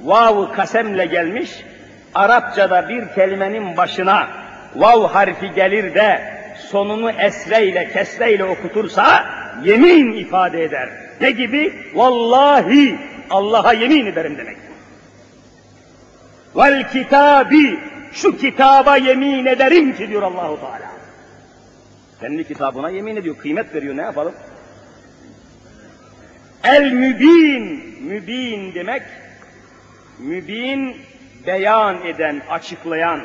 Vav 0.00 0.52
kasemle 0.52 1.06
gelmiş. 1.06 1.50
Arapçada 2.14 2.88
bir 2.88 3.14
kelimenin 3.14 3.76
başına 3.76 4.28
vav 4.76 5.08
harfi 5.08 5.52
gelir 5.52 5.94
de 5.94 6.40
sonunu 6.70 7.10
esreyle, 7.10 7.92
kesreyle 7.92 8.44
okutursa 8.44 9.24
yemin 9.64 10.12
ifade 10.12 10.64
eder. 10.64 10.88
Ne 11.20 11.30
gibi? 11.30 11.74
Vallahi 11.94 12.98
Allah'a 13.30 13.72
yemin 13.72 14.06
ederim 14.06 14.38
demek. 14.38 14.56
Vel 16.56 16.90
kitabi 16.90 17.78
şu 18.12 18.36
kitaba 18.38 18.96
yemin 18.96 19.46
ederim 19.46 19.96
ki 19.96 20.08
diyor 20.08 20.22
Allahu 20.22 20.60
Teala. 20.60 20.90
Kendi 22.20 22.48
kitabına 22.48 22.90
yemin 22.90 23.16
ediyor, 23.16 23.36
kıymet 23.36 23.74
veriyor 23.74 23.96
ne 23.96 24.02
yapalım? 24.02 24.34
El 26.64 26.92
mübin, 26.92 27.94
mübin 28.02 28.74
demek, 28.74 29.02
mübin 30.18 30.96
beyan 31.46 32.06
eden, 32.06 32.42
açıklayan, 32.50 33.20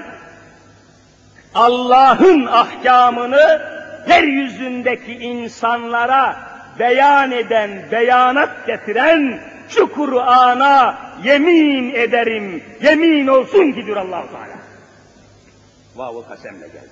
Allah'ın 1.56 2.46
ahkamını 2.46 3.62
yeryüzündeki 4.10 5.14
insanlara 5.14 6.38
beyan 6.80 7.32
eden, 7.32 7.92
beyanat 7.92 8.68
getiren 8.68 9.40
şu 9.70 9.92
Kur'an'a 9.92 10.98
yemin 11.24 11.94
ederim, 11.94 12.64
yemin 12.82 13.28
olsun 13.28 13.72
ki 13.72 13.86
diyor 13.86 13.98
allah 13.98 14.24
Teala. 14.32 14.56
Vav-ı 15.96 16.28
kasemle 16.28 16.68
geldi. 16.68 16.90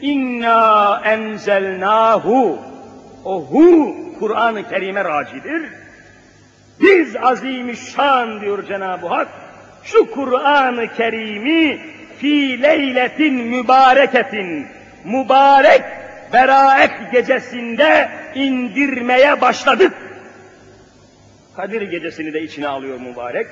İnna 0.00 1.00
enzelnahu 1.04 2.58
o 3.24 3.42
hu 3.42 3.96
Kur'an-ı 4.18 4.68
Kerim'e 4.68 5.04
racidir. 5.04 5.68
Biz 6.80 7.16
azimüşşan 7.16 8.40
diyor 8.40 8.66
Cenab-ı 8.66 9.06
Hak 9.06 9.28
şu 9.84 10.10
Kur'an-ı 10.10 10.94
Kerim'i 10.96 11.80
fi 12.18 12.62
leyletin 12.62 13.34
mübareketin 13.34 14.66
mübarek 15.04 15.82
beraet 16.32 17.12
gecesinde 17.12 18.08
indirmeye 18.34 19.40
başladık. 19.40 19.92
Kadir 21.56 21.82
gecesini 21.82 22.32
de 22.32 22.42
içine 22.42 22.68
alıyor 22.68 23.00
mübarek. 23.00 23.46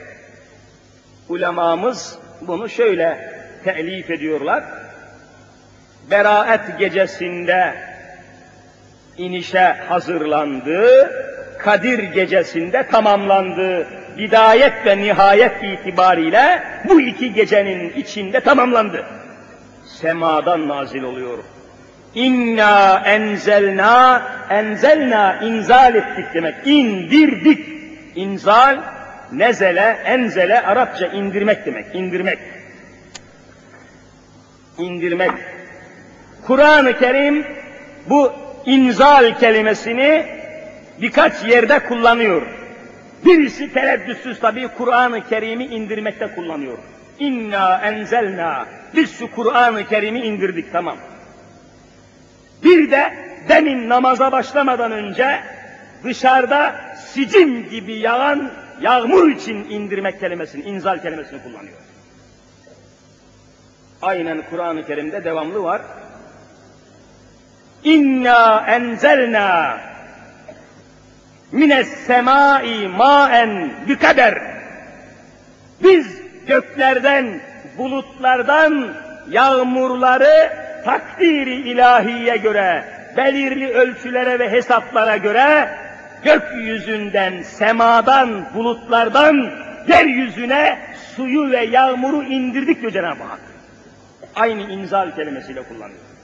Ulemamız 1.29 2.19
bunu 2.41 2.69
şöyle 2.69 3.33
telif 3.65 4.11
ediyorlar. 4.11 4.65
Beraet 6.11 6.79
gecesinde 6.79 7.75
inişe 9.19 9.77
hazırlandı, 9.89 11.11
Kadir 11.59 11.99
gecesinde 11.99 12.87
tamamlandı. 12.87 13.87
Bidayet 14.19 14.87
ve 14.87 14.99
nihayet 14.99 15.63
itibariyle 15.63 16.63
bu 16.89 17.01
iki 17.01 17.33
gecenin 17.33 17.91
içinde 17.91 18.41
tamamlandı. 18.41 19.05
Semadan 19.85 20.69
nazil 20.69 21.03
oluyor. 21.03 21.39
İnna 22.15 23.03
enzelna, 23.07 24.23
enzelna 24.51 25.39
inzal 25.43 25.95
ettik 25.95 26.25
demek. 26.35 26.55
İndirdik. 26.65 27.69
İnzal, 28.15 28.79
nezele, 29.33 29.99
enzele 30.05 30.61
Arapça 30.61 31.07
indirmek 31.07 31.67
demek. 31.67 31.95
İndirmek. 31.95 32.39
İndirmek. 34.79 35.33
Kur'an-ı 36.47 36.99
Kerim 36.99 37.47
bu 38.09 38.33
inzal 38.67 39.39
kelimesini 39.39 40.27
birkaç 41.01 41.45
yerde 41.45 41.79
kullanıyor. 41.79 42.43
Birisi 43.25 43.73
tereddütsüz 43.73 44.41
tabii 44.41 44.69
Kur'an-ı 44.69 45.29
Kerim'i 45.29 45.65
indirmekte 45.65 46.27
kullanıyor. 46.35 46.79
İnna 47.19 47.81
enzelna. 47.85 48.67
Biz 48.95 49.19
şu 49.19 49.31
Kur'an-ı 49.31 49.87
Kerim'i 49.89 50.21
indirdik 50.21 50.73
tamam. 50.73 50.97
Bir 52.65 52.91
de 52.91 53.15
demin 53.49 53.89
namaza 53.89 54.33
başlamadan 54.33 54.93
önce 54.93 55.41
dışarıda 56.05 56.81
sicim 56.97 57.69
gibi 57.69 57.95
yağan 57.95 58.51
yağmur 58.81 59.31
için 59.31 59.55
indirmek 59.55 60.21
kelimesini, 60.21 60.65
inzal 60.65 60.99
kelimesini 60.99 61.43
kullanıyor. 61.43 61.79
Aynen 64.03 64.43
Kur'an-ı 64.51 64.87
Kerim'de 64.87 65.25
devamlı 65.25 65.63
var. 65.63 65.83
İnna 67.85 68.65
enzelna 68.69 69.79
mines 71.53 71.89
semai 71.89 72.89
maen 72.89 73.71
bi 73.89 73.99
kader. 73.99 74.43
Biz 75.83 76.07
göklerden, 76.47 77.41
bulutlardan 77.79 78.89
yağmurları 79.31 80.53
takdiri 80.85 81.55
ilahiye 81.55 82.37
göre, 82.37 82.85
belirli 83.17 83.69
ölçülere 83.69 84.39
ve 84.39 84.51
hesaplara 84.51 85.17
göre 85.17 85.69
gökyüzünden, 86.25 87.43
semadan, 87.43 88.55
bulutlardan 88.55 89.51
yeryüzüne 89.89 90.79
suyu 91.17 91.51
ve 91.51 91.65
yağmuru 91.65 92.23
indirdik 92.23 92.81
diyor 92.81 92.93
Cenab-ı 92.93 93.23
Hak. 93.23 93.41
Aynı 94.35 94.61
inzal 94.61 95.11
kelimesiyle 95.11 95.63
kullanıyor. 95.63 96.16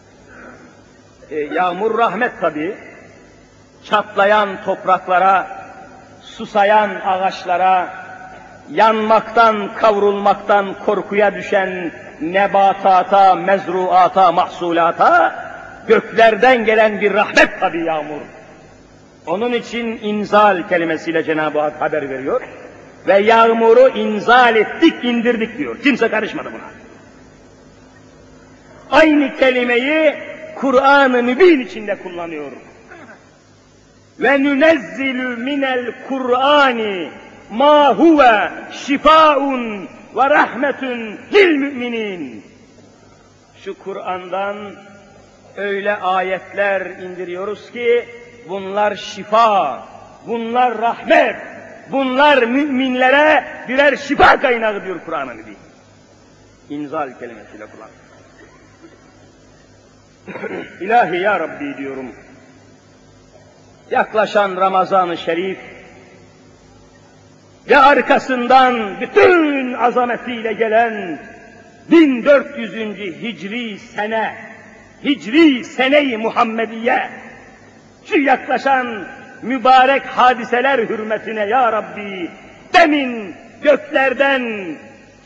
E, 1.33 1.41
yağmur 1.41 1.99
rahmet 1.99 2.41
tabi. 2.41 2.75
Çatlayan 3.85 4.65
topraklara, 4.65 5.47
susayan 6.21 6.91
ağaçlara, 7.07 7.89
yanmaktan, 8.71 9.75
kavrulmaktan 9.75 10.75
korkuya 10.87 11.35
düşen 11.35 11.93
nebatata, 12.21 13.35
mezruata, 13.35 14.33
mahsulata, 14.33 15.35
göklerden 15.89 16.65
gelen 16.65 17.01
bir 17.01 17.15
rahmet 17.15 17.61
tabi 17.61 17.85
yağmur. 17.85 18.21
Onun 19.27 19.53
için 19.53 19.87
inzal 19.87 20.69
kelimesiyle 20.69 21.23
Cenab-ı 21.23 21.61
Hak 21.61 21.81
haber 21.81 22.11
veriyor. 22.11 22.41
Ve 23.07 23.19
yağmuru 23.19 23.89
inzal 23.89 24.57
ettik, 24.57 25.05
indirdik 25.05 25.59
diyor. 25.59 25.79
Kimse 25.83 26.09
karışmadı 26.09 26.49
buna. 26.53 26.71
Aynı 28.91 29.37
kelimeyi 29.37 30.32
Kur'an-ı 30.63 31.23
Mübin 31.23 31.61
içinde 31.61 31.95
kullanıyor. 31.95 32.53
Ve 34.21 34.45
nunezzilu 34.45 35.37
minel 35.37 35.95
Kur'ani 36.09 37.11
ma 37.51 37.95
huve 37.95 38.51
şifaun 38.73 39.89
ve 40.17 40.31
rahmetun 40.31 41.19
lil 41.33 41.57
müminin. 41.57 42.45
Şu 43.65 43.79
Kur'an'dan 43.79 44.57
öyle 45.57 45.95
ayetler 45.95 46.81
indiriyoruz 46.81 47.71
ki 47.73 48.05
bunlar 48.49 48.95
şifa, 48.95 49.89
bunlar 50.27 50.79
rahmet, 50.79 51.37
bunlar 51.93 52.43
müminlere 52.43 53.45
birer 53.69 53.97
şifa 53.97 54.41
kaynağı 54.41 54.85
diyor 54.85 55.01
Kur'an-ı 55.07 55.35
Mübin. 55.35 55.57
İnzal 56.71 57.19
kelimesiyle 57.19 57.67
kullan. 57.67 57.89
İlahi 60.81 61.17
ya 61.17 61.41
Rabbi 61.41 61.77
diyorum. 61.79 62.13
Yaklaşan 63.91 64.57
Ramazan-ı 64.57 65.17
Şerif 65.17 65.59
ve 67.71 67.79
arkasından 67.79 69.01
bütün 69.01 69.73
azametiyle 69.73 70.53
gelen 70.53 71.19
1400. 71.91 72.73
Hicri 73.23 73.79
sene, 73.79 74.35
Hicri 75.05 75.65
sene-i 75.65 76.17
Muhammediye, 76.17 77.11
şu 78.05 78.19
yaklaşan 78.21 79.07
mübarek 79.43 80.07
hadiseler 80.07 80.79
hürmetine 80.79 81.45
ya 81.45 81.73
Rabbi, 81.73 82.31
demin 82.75 83.35
göklerden 83.63 84.77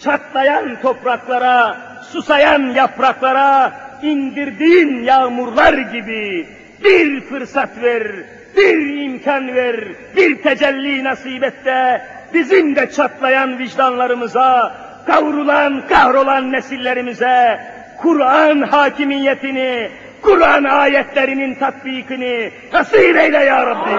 çatlayan 0.00 0.80
topraklara, 0.82 1.76
susayan 2.10 2.62
yapraklara 2.62 3.85
indirdiğin 4.02 5.04
yağmurlar 5.04 5.72
gibi 5.72 6.46
bir 6.84 7.20
fırsat 7.20 7.82
ver, 7.82 8.12
bir 8.56 9.02
imkan 9.04 9.54
ver, 9.54 9.84
bir 10.16 10.42
tecelli 10.42 11.04
nasip 11.04 11.44
et 11.44 11.64
de 11.64 12.02
bizim 12.34 12.76
de 12.76 12.90
çatlayan 12.90 13.58
vicdanlarımıza, 13.58 14.76
kavrulan, 15.06 15.86
kahrolan 15.88 16.52
nesillerimize 16.52 17.60
Kur'an 17.98 18.62
hakimiyetini, 18.62 19.90
Kur'an 20.22 20.64
ayetlerinin 20.64 21.54
tatbikini 21.54 22.50
nasip 22.72 23.16
eyle 23.16 23.38
ya 23.38 23.66
Rabbi. 23.66 23.90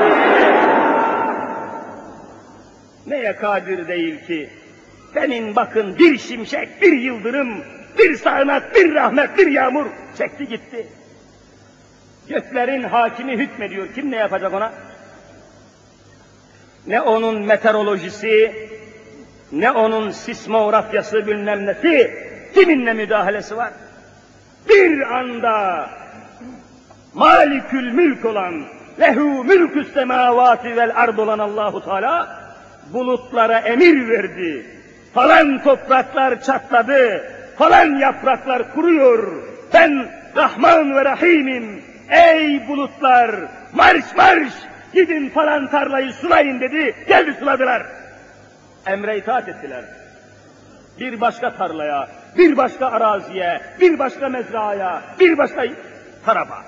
Neye 3.08 3.36
kadir 3.36 3.88
değil 3.88 4.28
ki? 4.28 4.50
Senin 5.14 5.56
bakın 5.56 5.96
bir 6.00 6.18
şimşek, 6.18 6.82
bir 6.82 6.92
yıldırım, 6.92 7.50
bir 8.00 8.16
sağanak, 8.16 8.76
bir 8.76 8.96
rahmet, 8.96 9.38
bir 9.38 9.48
yağmur 9.48 9.86
çekti 10.18 10.48
gitti. 10.48 10.88
Göklerin 12.30 12.84
hakimi 12.84 13.38
hükmediyor. 13.38 13.88
Kim 13.96 14.12
ne 14.12 14.16
yapacak 14.16 14.54
ona? 14.54 14.72
Ne 16.88 17.02
onun 17.02 17.42
meteorolojisi, 17.42 18.56
ne 19.52 19.72
onun 19.72 20.12
sismografyası 20.12 21.28
bilmem 21.28 21.66
nesi, 21.66 22.14
kiminle 22.54 22.94
müdahalesi 22.94 23.58
var? 23.58 23.74
Bir 24.70 25.02
anda 25.02 25.90
malikül 27.14 27.92
mülk 27.92 28.26
olan, 28.26 28.64
lehu 29.00 29.44
mülkü 29.44 29.86
semavati 29.86 30.76
vel 30.76 30.92
ard 30.96 31.18
olan 31.18 31.40
Allahu 31.40 31.86
Teala 31.86 32.40
bulutlara 32.94 33.60
emir 33.60 34.10
verdi. 34.10 34.66
Falan 35.14 35.64
topraklar 35.64 36.42
çatladı, 36.42 37.32
falan 37.58 38.00
yapraklar 38.00 38.74
kuruyor. 38.74 39.44
Ben 39.74 40.12
Rahman 40.36 40.96
ve 40.96 41.06
Rahim'im. 41.06 41.84
Ey 42.10 42.68
bulutlar, 42.68 43.36
marş 43.74 44.16
marş, 44.16 44.54
gidin 44.94 45.30
falan 45.30 45.70
tarlayı 45.70 46.14
sulayın 46.14 46.60
dedi, 46.60 46.96
geldi 47.08 47.36
suladılar. 47.40 47.86
Emre 48.86 49.18
itaat 49.18 49.50
ettiler. 49.50 49.84
Bir 51.00 51.22
başka 51.22 51.54
tarlaya, 51.54 52.08
bir 52.38 52.58
başka 52.58 52.88
araziye, 52.88 53.62
bir 53.80 54.00
başka 54.00 54.30
mezraya, 54.30 55.02
bir 55.20 55.38
başka 55.38 55.64
tarafa. 56.26 56.64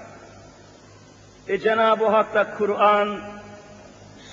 E 1.47 1.57
Cenab-ı 1.57 2.05
Hak 2.05 2.33
da 2.33 2.47
Kur'an 2.57 3.19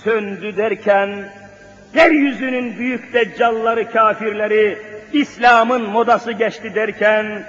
söndü 0.04 0.56
derken, 0.56 1.28
yeryüzünün 1.94 2.78
büyük 2.78 3.12
deccalları, 3.12 3.90
kafirleri, 3.90 4.78
İslam'ın 5.12 5.82
modası 5.82 6.32
geçti 6.32 6.74
derken, 6.74 7.42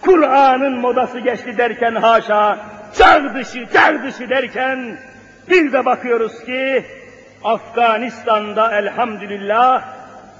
Kur'an'ın 0.00 0.78
modası 0.78 1.18
geçti 1.18 1.58
derken 1.58 1.94
haşa, 1.94 2.58
çağ 2.98 3.34
dışı, 3.34 3.66
çağ 3.72 4.02
dışı 4.02 4.28
derken, 4.28 4.96
bir 5.50 5.72
de 5.72 5.84
bakıyoruz 5.84 6.44
ki, 6.44 6.84
Afganistan'da 7.44 8.78
elhamdülillah, 8.78 9.82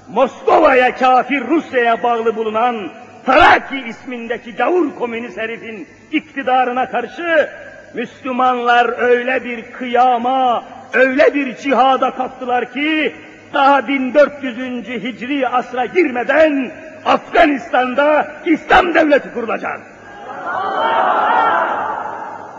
Moskova'ya 0.09 0.95
kafir 0.95 1.47
Rusya'ya 1.47 2.03
bağlı 2.03 2.35
bulunan 2.35 2.91
Taraki 3.25 3.79
ismindeki 3.87 4.55
gavur 4.55 4.95
komünist 4.95 5.37
herifin 5.37 5.87
iktidarına 6.11 6.89
karşı 6.89 7.49
Müslümanlar 7.93 8.99
öyle 8.99 9.43
bir 9.43 9.71
kıyama, 9.71 10.63
öyle 10.93 11.33
bir 11.33 11.55
cihada 11.55 12.11
kattılar 12.11 12.73
ki 12.73 13.15
daha 13.53 13.87
1400. 13.87 14.87
Hicri 14.87 15.47
asra 15.47 15.85
girmeden 15.85 16.71
Afganistan'da 17.05 18.27
İslam 18.45 18.93
devleti 18.93 19.33
kurulacak. 19.33 19.79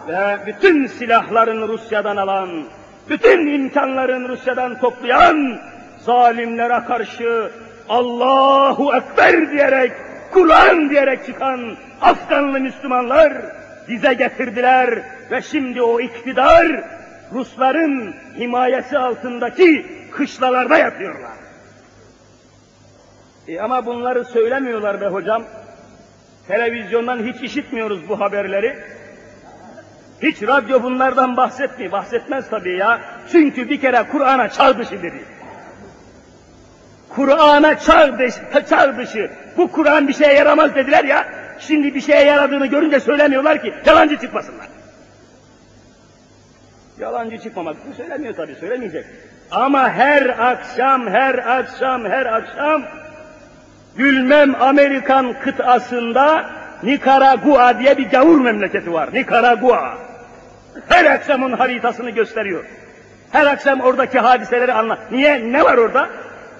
Ve 0.08 0.38
bütün 0.46 0.86
silahların 0.86 1.68
Rusya'dan 1.68 2.16
alan, 2.16 2.64
bütün 3.08 3.46
imkanların 3.46 4.28
Rusya'dan 4.28 4.80
toplayan 4.80 5.58
zalimlere 5.98 6.84
karşı 6.86 7.50
Allahu 7.88 8.94
Ekber 8.96 9.50
diyerek, 9.50 9.92
Kur'an 10.32 10.90
diyerek 10.90 11.26
çıkan 11.26 11.76
Afganlı 12.00 12.60
Müslümanlar 12.60 13.32
dize 13.88 14.14
getirdiler 14.14 15.02
ve 15.30 15.42
şimdi 15.42 15.82
o 15.82 16.00
iktidar 16.00 16.84
Rusların 17.32 18.14
himayesi 18.38 18.98
altındaki 18.98 20.01
kışlalarda 20.12 20.78
yapıyorlar. 20.78 21.32
E 23.48 23.60
ama 23.60 23.86
bunları 23.86 24.24
söylemiyorlar 24.24 25.00
be 25.00 25.06
hocam. 25.06 25.44
Televizyondan 26.48 27.18
hiç 27.26 27.42
işitmiyoruz 27.42 28.08
bu 28.08 28.20
haberleri. 28.20 28.78
Hiç 30.22 30.42
radyo 30.42 30.82
bunlardan 30.82 31.36
bahsetmiyor. 31.36 31.92
Bahsetmez 31.92 32.50
tabii 32.50 32.76
ya. 32.76 33.00
Çünkü 33.32 33.68
bir 33.68 33.80
kere 33.80 34.02
Kur'an'a 34.12 34.48
çağ 34.48 34.78
dışı 34.78 35.02
dedi. 35.02 35.24
Kur'an'a 37.08 37.78
çağ 37.78 38.18
dışı, 38.18 38.40
çağ 38.68 38.96
dışı. 38.98 39.30
Bu 39.56 39.72
Kur'an 39.72 40.08
bir 40.08 40.14
şeye 40.14 40.32
yaramaz 40.32 40.74
dediler 40.74 41.04
ya. 41.04 41.28
Şimdi 41.58 41.94
bir 41.94 42.00
şeye 42.00 42.24
yaradığını 42.24 42.66
görünce 42.66 43.00
söylemiyorlar 43.00 43.62
ki 43.62 43.74
yalancı 43.86 44.16
çıkmasınlar. 44.16 44.68
Yalancı 46.98 47.38
çıkmamak 47.38 47.76
için 47.80 47.92
söylemiyor 47.92 48.34
tabii, 48.34 48.54
söylemeyecek. 48.54 49.06
Ama 49.52 49.90
her 49.90 50.50
akşam, 50.50 51.08
her 51.08 51.34
akşam, 51.58 52.04
her 52.04 52.26
akşam 52.26 52.82
Gülmem 53.96 54.62
Amerikan 54.62 55.34
kıtasında 55.40 56.44
Nikaragua 56.82 57.78
diye 57.78 57.98
bir 57.98 58.10
gavur 58.10 58.40
memleketi 58.40 58.92
var. 58.92 59.08
Nikaragua. 59.12 59.98
Her 60.88 61.04
akşamın 61.04 61.52
haritasını 61.52 62.10
gösteriyor. 62.10 62.64
Her 63.32 63.46
akşam 63.46 63.80
oradaki 63.80 64.18
hadiseleri 64.18 64.72
anlat. 64.72 64.98
Niye? 65.10 65.52
Ne 65.52 65.64
var 65.64 65.78
orada? 65.78 66.08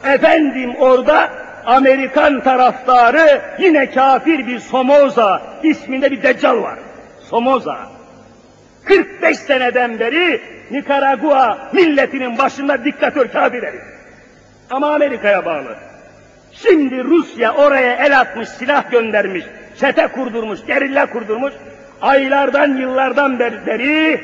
Efendim 0.04 0.74
orada 0.76 1.30
Amerikan 1.66 2.40
taraftarı 2.40 3.42
yine 3.58 3.90
kafir 3.90 4.46
bir 4.46 4.58
Somoza 4.58 5.42
isminde 5.62 6.10
bir 6.10 6.22
deccal 6.22 6.62
var. 6.62 6.78
Somoza. 7.30 7.78
45 8.84 9.38
seneden 9.38 9.98
beri 9.98 10.40
Nikaragua 10.72 11.58
milletinin 11.72 12.38
başında 12.38 12.84
diktatör 12.84 13.28
kafir 13.28 13.62
herif. 13.62 13.82
Ama 14.70 14.94
Amerika'ya 14.94 15.44
bağlı. 15.44 15.76
Şimdi 16.52 17.04
Rusya 17.04 17.54
oraya 17.54 18.06
el 18.06 18.20
atmış, 18.20 18.48
silah 18.48 18.90
göndermiş, 18.90 19.44
çete 19.80 20.06
kurdurmuş, 20.06 20.66
gerilla 20.66 21.06
kurdurmuş. 21.06 21.52
Aylardan, 22.02 22.76
yıllardan 22.76 23.38
beri 23.38 24.20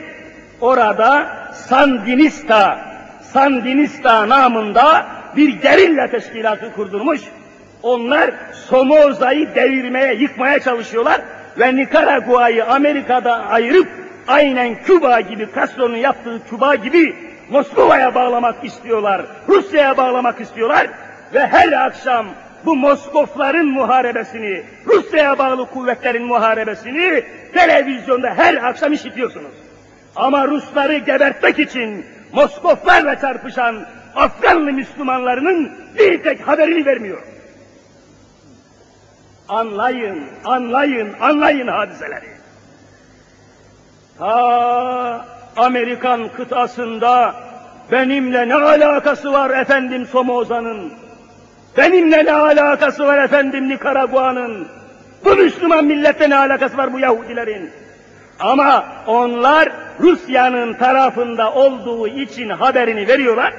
orada 0.60 1.26
Sandinista, 1.52 2.78
Sandinista 3.22 4.28
namında 4.28 5.06
bir 5.36 5.48
gerilla 5.48 6.06
teşkilatı 6.06 6.72
kurdurmuş. 6.72 7.20
Onlar 7.82 8.30
Somoza'yı 8.52 9.54
devirmeye, 9.54 10.14
yıkmaya 10.14 10.60
çalışıyorlar 10.60 11.20
ve 11.58 11.76
Nikaragua'yı 11.76 12.64
Amerika'da 12.64 13.34
ayırıp 13.34 13.88
aynen 14.28 14.82
Küba 14.82 15.20
gibi, 15.20 15.48
Castro'nun 15.54 15.96
yaptığı 15.96 16.42
Küba 16.50 16.74
gibi 16.74 17.16
Moskova'ya 17.50 18.14
bağlamak 18.14 18.64
istiyorlar, 18.64 19.26
Rusya'ya 19.48 19.96
bağlamak 19.96 20.40
istiyorlar 20.40 20.86
ve 21.34 21.46
her 21.46 21.72
akşam 21.72 22.26
bu 22.66 22.76
Moskofların 22.76 23.66
muharebesini, 23.66 24.62
Rusya'ya 24.86 25.38
bağlı 25.38 25.66
kuvvetlerin 25.70 26.26
muharebesini 26.26 27.24
televizyonda 27.54 28.34
her 28.34 28.54
akşam 28.54 28.92
işitiyorsunuz. 28.92 29.52
Ama 30.16 30.48
Rusları 30.48 30.98
gebertmek 30.98 31.58
için 31.58 32.06
Moskoflarla 32.32 33.20
çarpışan 33.20 33.86
Afganlı 34.14 34.72
Müslümanlarının 34.72 35.72
bir 35.98 36.22
tek 36.22 36.48
haberini 36.48 36.86
vermiyor. 36.86 37.22
Anlayın, 39.48 40.24
anlayın, 40.44 41.12
anlayın 41.20 41.66
hadiseleri. 41.66 42.37
Ta 44.18 45.24
Amerikan 45.56 46.28
kıtasında 46.28 47.34
benimle 47.92 48.48
ne 48.48 48.54
alakası 48.54 49.32
var 49.32 49.50
efendim 49.50 50.06
Somoza'nın? 50.06 50.92
Benimle 51.76 52.24
ne 52.24 52.32
alakası 52.32 53.06
var 53.06 53.18
efendim 53.18 53.68
Nikaragua'nın? 53.68 54.68
Bu 55.24 55.36
Müslüman 55.36 55.84
millette 55.84 56.30
ne 56.30 56.36
alakası 56.36 56.76
var 56.76 56.92
bu 56.92 56.98
Yahudilerin? 56.98 57.70
Ama 58.40 58.84
onlar 59.06 59.68
Rusya'nın 60.00 60.74
tarafında 60.74 61.52
olduğu 61.52 62.08
için 62.08 62.48
haberini 62.48 63.08
veriyorlar. 63.08 63.54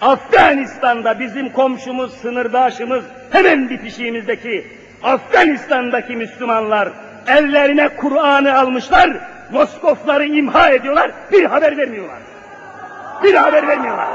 Afganistan'da 0.00 1.20
bizim 1.20 1.52
komşumuz, 1.52 2.14
sınırdaşımız, 2.14 3.04
hemen 3.30 3.70
bitişiğimizdeki 3.70 4.66
Afganistan'daki 5.02 6.16
Müslümanlar 6.16 6.88
ellerine 7.28 7.88
Kur'an'ı 7.88 8.58
almışlar, 8.58 9.10
Moskofları 9.52 10.24
imha 10.24 10.70
ediyorlar, 10.70 11.10
bir 11.32 11.44
haber 11.44 11.76
vermiyorlar. 11.76 12.18
Bir 13.22 13.34
haber 13.34 13.66
vermiyorlar. 13.66 14.08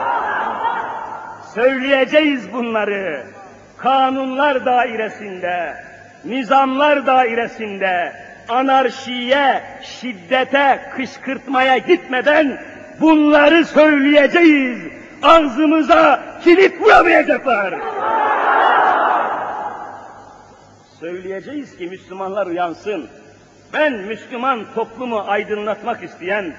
Söyleyeceğiz 1.53 2.53
bunları. 2.53 3.23
Kanunlar 3.77 4.65
dairesinde, 4.65 5.75
nizamlar 6.25 7.05
dairesinde, 7.05 8.13
anarşiye, 8.49 9.63
şiddete, 9.81 10.91
kışkırtmaya 10.95 11.77
gitmeden 11.77 12.61
bunları 13.01 13.65
söyleyeceğiz. 13.65 14.79
Ağzımıza 15.23 16.23
kilit 16.43 16.81
vuramayacaklar. 16.81 17.73
Söyleyeceğiz 20.99 21.77
ki 21.77 21.87
Müslümanlar 21.87 22.47
uyansın. 22.47 23.09
Ben 23.73 23.93
Müslüman 23.93 24.65
toplumu 24.75 25.19
aydınlatmak 25.19 26.03
isteyen 26.03 26.53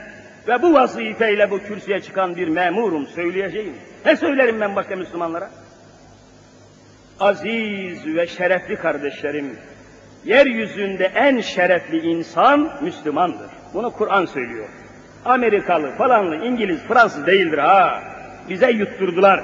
ve 0.48 0.62
bu 0.62 0.74
vazifeyle 0.74 1.50
bu 1.50 1.59
kürsüye 1.59 2.00
çıkan 2.00 2.36
bir 2.36 2.48
memurum 2.48 3.07
söyleyeceğim. 3.07 3.74
Ne 4.07 4.16
söylerim 4.16 4.61
ben 4.61 4.76
başka 4.76 4.96
Müslümanlara? 4.96 5.50
Aziz 7.20 8.07
ve 8.07 8.26
şerefli 8.26 8.76
kardeşlerim, 8.76 9.59
yeryüzünde 10.24 11.04
en 11.04 11.40
şerefli 11.40 11.98
insan 11.98 12.72
Müslümandır. 12.82 13.50
Bunu 13.74 13.92
Kur'an 13.92 14.26
söylüyor. 14.26 14.68
Amerikalı, 15.24 15.90
falanlı, 15.90 16.36
İngiliz, 16.36 16.80
Fransız 16.88 17.26
değildir 17.26 17.59
ha. 17.59 18.02
Bize 18.48 18.70
yutturdular. 18.70 19.40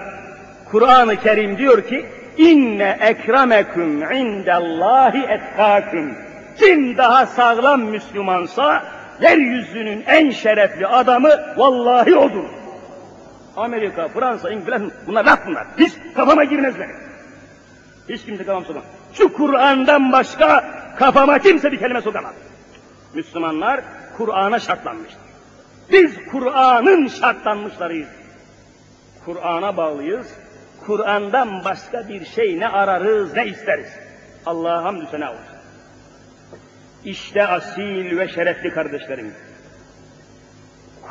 Kur'an-ı 0.70 1.16
Kerim 1.16 1.58
diyor 1.58 1.86
ki, 1.86 2.06
inne 2.36 2.98
ekrameküm 3.00 4.12
indallahi 4.12 5.22
etkâküm. 5.22 6.16
Kim 6.59 6.96
daha 6.96 7.26
sağlam 7.26 7.80
Müslümansa, 7.80 8.84
yeryüzünün 9.20 10.05
en 10.07 10.30
şerefli 10.30 10.86
adamı 10.86 11.30
vallahi 11.57 12.16
odur. 12.16 12.44
Amerika, 13.57 14.09
Fransa, 14.09 14.50
İngiliz, 14.50 14.82
bunlar 15.07 15.24
laf 15.24 15.46
bunlar. 15.46 15.66
Hiç 15.78 15.92
kafama 16.14 16.44
girmez 16.44 16.74
benim. 16.78 16.96
Hiç 18.09 18.24
kimse 18.24 18.44
kafam 18.44 18.64
sokamaz. 18.64 18.88
Şu 19.12 19.32
Kur'an'dan 19.32 20.12
başka 20.12 20.64
kafama 20.96 21.38
kimse 21.38 21.72
bir 21.72 21.78
kelime 21.78 22.00
sokamaz. 22.00 22.34
Müslümanlar 23.14 23.80
Kur'an'a 24.16 24.59
şartlanmıştır. 24.59 25.22
Biz 25.92 26.16
Kur'an'ın 26.30 27.07
şartlanmışlarıyız. 27.07 28.09
Kur'an'a 29.24 29.76
bağlıyız. 29.76 30.34
Kur'an'dan 30.86 31.64
başka 31.64 32.09
bir 32.09 32.24
şey 32.24 32.61
ne 32.61 32.68
ararız 32.68 33.34
ne 33.34 33.46
isteriz. 33.46 33.92
Allah'a 34.46 34.84
hamdü 34.84 35.07
sena 35.11 35.30
olsun. 35.30 35.51
İşte 37.05 37.46
asil 37.46 38.18
ve 38.18 38.28
şerefli 38.28 38.70
kardeşlerim. 38.70 39.34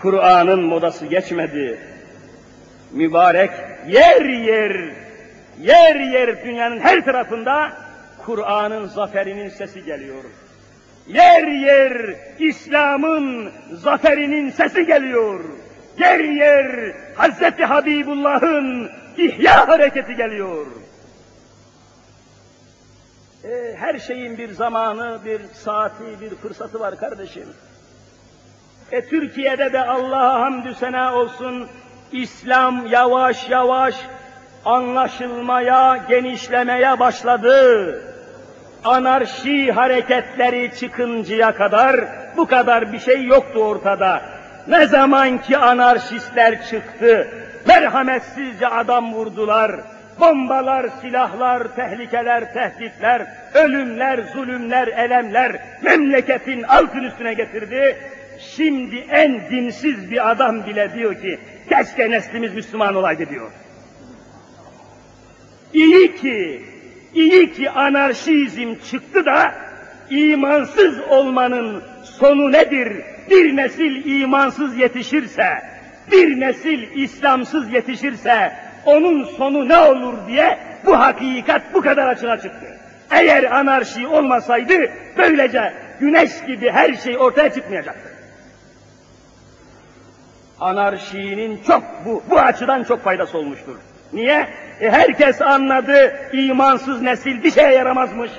Kur'an'ın 0.02 0.64
modası 0.64 1.06
geçmedi. 1.06 1.80
Mübarek 2.92 3.52
yer 3.88 4.26
yer, 4.26 4.90
yer 5.62 5.96
yer 5.96 6.46
dünyanın 6.46 6.80
her 6.80 7.06
tarafında 7.06 7.72
Kur'an'ın 8.26 8.88
zaferinin 8.88 9.50
sesi 9.50 9.84
geliyor. 9.84 10.24
Yer 11.08 11.48
yer 11.48 12.16
İslam'ın 12.40 13.52
zaferinin 13.72 14.50
sesi 14.50 14.86
geliyor. 14.86 15.40
Yer 16.00 16.20
yer 16.20 16.96
Hazreti 17.16 17.66
Habibullah'ın 17.66 18.90
ihya 19.18 19.68
hareketi 19.68 20.16
geliyor. 20.16 20.66
E, 23.44 23.76
her 23.78 24.00
şeyin 24.00 24.38
bir 24.38 24.52
zamanı, 24.52 25.20
bir 25.26 25.42
saati, 25.54 26.22
bir 26.22 26.36
fırsatı 26.36 26.80
var 26.80 26.98
kardeşim. 26.98 27.48
E 28.92 29.08
Türkiye'de 29.08 29.74
de 29.74 29.82
Allah'a 29.82 30.42
hamdü 30.42 30.76
sena 30.76 31.16
olsun 31.16 31.68
İslam 32.12 32.88
yavaş 32.88 33.50
yavaş 33.50 33.96
anlaşılmaya, 34.66 35.98
genişlemeye 36.10 37.00
başladı. 37.00 38.04
Anarşi 38.86 39.72
hareketleri 39.72 40.72
çıkıncaya 40.80 41.56
kadar 41.56 42.06
bu 42.38 42.48
kadar 42.48 42.94
bir 42.94 43.00
şey 43.00 43.24
yoktu 43.24 43.60
ortada. 43.60 44.22
Ne 44.68 44.88
zaman 44.88 45.42
ki 45.42 45.58
anarşistler 45.58 46.68
çıktı, 46.68 47.28
merhametsizce 47.68 48.68
adam 48.68 49.14
vurdular, 49.14 49.72
bombalar, 50.20 50.90
silahlar, 51.02 51.76
tehlikeler, 51.76 52.54
tehditler, 52.54 53.28
ölümler, 53.54 54.24
zulümler, 54.34 54.88
elemler 54.88 55.62
memleketin 55.82 56.64
altın 56.64 57.04
üstüne 57.04 57.34
getirdi. 57.34 57.98
Şimdi 58.40 58.96
en 59.10 59.50
dinsiz 59.50 60.12
bir 60.12 60.32
adam 60.32 60.66
bile 60.66 60.94
diyor 60.94 61.22
ki, 61.22 61.40
keşke 61.70 62.12
neslimiz 62.12 62.56
Müslüman 62.56 62.96
olaydı 62.96 63.30
diyor. 63.30 63.52
İyi 65.74 66.16
ki, 66.16 66.62
iyi 67.14 67.54
ki 67.54 67.70
anarşizm 67.70 68.76
çıktı 68.92 69.26
da 69.26 69.56
imansız 70.10 71.00
olmanın 71.00 71.84
sonu 72.04 72.52
nedir? 72.52 73.04
Bir 73.30 73.56
nesil 73.56 74.06
imansız 74.06 74.78
yetişirse, 74.78 75.48
bir 76.12 76.40
nesil 76.40 76.88
İslamsız 76.96 77.74
yetişirse 77.74 78.54
onun 78.86 79.24
sonu 79.24 79.70
ne 79.70 79.78
olur 79.78 80.14
diye 80.28 80.58
bu 80.86 81.00
hakikat 81.00 81.62
bu 81.74 81.82
kadar 81.82 82.08
açığa 82.08 82.38
çıktı. 82.38 82.68
Eğer 83.12 83.44
anarşi 83.44 84.08
olmasaydı 84.08 84.74
böylece 85.18 85.74
güneş 86.00 86.32
gibi 86.48 86.72
her 86.72 86.94
şey 86.94 87.18
ortaya 87.18 87.54
çıkmayacaktı. 87.54 88.10
Anarşinin 90.60 91.62
çok 91.68 91.84
bu, 92.06 92.24
bu 92.30 92.40
açıdan 92.40 92.84
çok 92.84 93.04
faydası 93.04 93.38
olmuştur. 93.38 93.76
Niye? 94.14 94.48
E 94.82 94.90
herkes 94.90 95.42
anladı 95.42 96.14
imansız 96.34 97.02
nesil 97.02 97.44
bir 97.44 97.52
şeye 97.52 97.72
yaramazmış. 97.72 98.32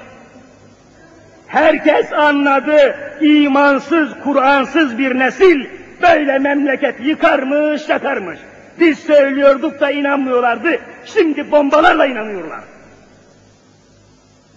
Herkes 1.47 2.13
anladı 2.13 2.97
imansız, 3.21 4.09
Kur'ansız 4.25 4.99
bir 4.99 5.19
nesil 5.19 5.67
böyle 6.03 6.39
memleket 6.39 7.01
yıkarmış, 7.01 7.89
yakarmış. 7.89 8.39
Biz 8.81 8.99
söylüyorduk 8.99 9.81
da 9.81 9.91
inanmıyorlardı, 9.91 10.79
şimdi 11.05 11.51
bombalarla 11.51 12.07
inanıyorlar. 12.07 12.61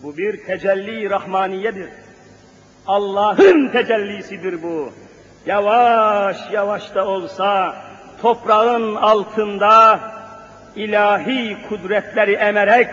Bu 0.03 0.17
bir 0.17 0.45
tecelli 0.45 1.09
rahmaniyedir. 1.09 1.89
Allah'ın 2.87 3.67
tecellisidir 3.67 4.63
bu. 4.63 4.93
Yavaş 5.45 6.37
yavaş 6.51 6.95
da 6.95 7.07
olsa 7.07 7.75
toprağın 8.21 8.95
altında 8.95 9.99
ilahi 10.75 11.57
kudretleri 11.69 12.33
emerek 12.33 12.89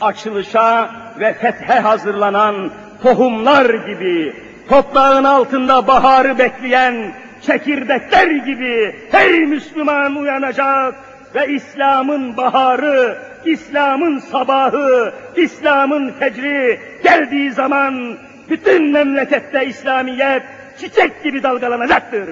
açılışa 0.00 0.90
ve 1.20 1.32
fethe 1.32 1.74
hazırlanan 1.74 2.70
tohumlar 3.02 3.74
gibi, 3.74 4.36
toprağın 4.68 5.24
altında 5.24 5.86
baharı 5.86 6.38
bekleyen 6.38 7.12
çekirdekler 7.46 8.30
gibi 8.30 8.96
her 9.10 9.40
Müslüman 9.40 10.16
uyanacak 10.16 10.94
ve 11.34 11.48
İslam'ın 11.48 12.36
baharı, 12.36 13.18
İslam'ın 13.44 14.18
sabahı, 14.18 15.12
İslam'ın 15.36 16.12
fecri 16.12 16.80
geldiği 17.04 17.52
zaman 17.52 18.18
bütün 18.50 18.92
memlekette 18.92 19.66
İslamiyet 19.66 20.42
çiçek 20.78 21.22
gibi 21.24 21.42
dalgalanacaktır. 21.42 22.28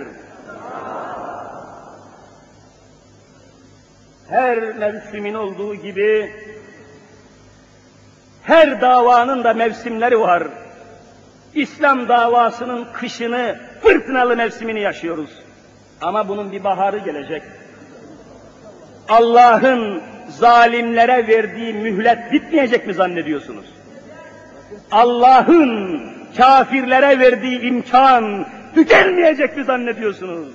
Her 4.28 4.58
mevsimin 4.58 5.34
olduğu 5.34 5.74
gibi 5.74 6.32
her 8.42 8.80
davanın 8.80 9.44
da 9.44 9.54
mevsimleri 9.54 10.20
var. 10.20 10.42
İslam 11.54 12.08
davasının 12.08 12.86
kışını, 12.92 13.56
fırtınalı 13.84 14.36
mevsimini 14.36 14.80
yaşıyoruz. 14.80 15.30
Ama 16.00 16.28
bunun 16.28 16.52
bir 16.52 16.64
baharı 16.64 16.98
gelecek. 16.98 17.42
Allah'ın 19.08 20.02
zalimlere 20.28 21.28
verdiği 21.28 21.74
mühlet 21.74 22.32
bitmeyecek 22.32 22.86
mi 22.86 22.94
zannediyorsunuz? 22.94 23.64
Allah'ın 24.90 26.00
kafirlere 26.36 27.18
verdiği 27.18 27.60
imkan 27.60 28.46
tükenmeyecek 28.74 29.56
mi 29.56 29.64
zannediyorsunuz? 29.64 30.48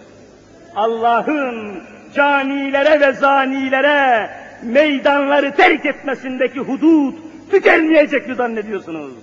Allah'ın 0.76 1.84
canilere 2.16 3.00
ve 3.00 3.14
zanilere 3.14 4.30
meydanları 4.64 5.56
terk 5.56 5.86
etmesindeki 5.86 6.60
hudut 6.60 7.16
tükenmeyecek 7.52 8.28
mi 8.28 8.36
zannediyorsunuz? 8.36 9.14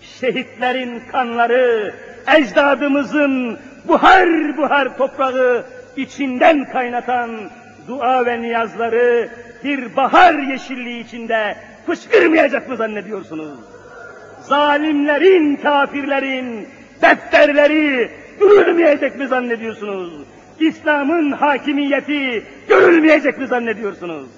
Şehitlerin 0.00 1.02
kanları, 1.12 1.94
ecdadımızın 2.34 3.58
buhar 3.88 4.56
buhar 4.56 4.98
toprağı 4.98 5.64
içinden 5.96 6.64
kaynatan 6.64 7.30
dua 7.88 8.26
ve 8.26 8.42
niyazları 8.42 9.28
bir 9.64 9.96
bahar 9.96 10.34
yeşilliği 10.34 11.04
içinde 11.04 11.56
fışkırmayacak 11.86 12.68
mı 12.68 12.76
zannediyorsunuz? 12.76 13.58
Zalimlerin, 14.42 15.56
kafirlerin 15.56 16.68
defterleri 17.02 18.10
görülmeyecek 18.40 19.18
mi 19.18 19.26
zannediyorsunuz? 19.26 20.12
İslam'ın 20.60 21.32
hakimiyeti 21.32 22.44
görülmeyecek 22.68 23.38
mi 23.38 23.46
zannediyorsunuz? 23.46 24.28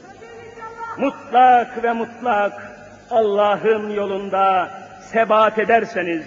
Mutlak 0.99 1.85
ve 1.85 1.93
mutlak 1.93 2.53
Allah'ın 3.11 3.91
yolunda 3.91 4.71
sebat 5.13 5.59
ederseniz, 5.59 6.25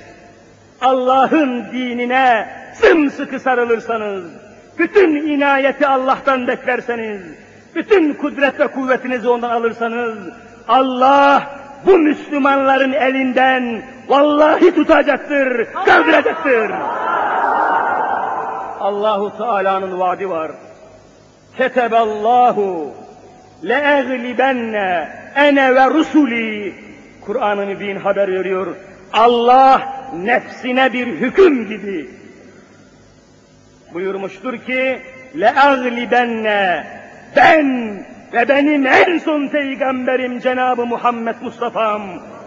Allah'ın 0.82 1.72
dinine 1.72 2.50
sımsıkı 2.74 3.40
sarılırsanız, 3.40 4.24
bütün 4.78 5.16
inayeti 5.16 5.88
Allah'tan 5.88 6.48
beklerseniz, 6.48 7.22
bütün 7.76 8.14
kudret 8.14 8.60
ve 8.60 8.68
kuvvetinizi 8.68 9.30
ondan 9.30 9.50
alırsanız, 9.50 10.18
Allah 10.68 11.44
bu 11.86 11.98
Müslümanların 11.98 12.92
elinden 12.92 13.82
vallahi 14.08 14.76
tutacaktır, 14.76 15.68
kaldıracaktır. 15.86 16.72
Allahu 18.80 19.38
Teala'nın 19.38 20.00
vaadi 20.00 20.30
var. 20.30 20.52
Keteballahu 21.58 22.94
le'eglibenne 23.64 25.10
ene 25.36 25.76
ve 25.76 25.90
rusuli 25.90 26.76
Kur'an-ı 27.22 27.66
Mübin 27.66 27.96
haber 27.96 28.32
veriyor. 28.32 28.68
Allah 29.14 30.01
nefsine 30.14 30.94
bir 30.94 31.08
hüküm 31.08 31.68
gibi 31.68 32.10
buyurmuştur 33.94 34.58
ki 34.58 35.02
le'aglibenne 35.40 36.88
ben 37.36 37.96
ve 38.34 38.50
benim 38.50 38.88
en 38.88 39.18
son 39.18 39.48
peygamberim 39.48 40.40
Cenab-ı 40.40 40.86
Muhammed 40.86 41.36
Mustafa'm 41.42 42.02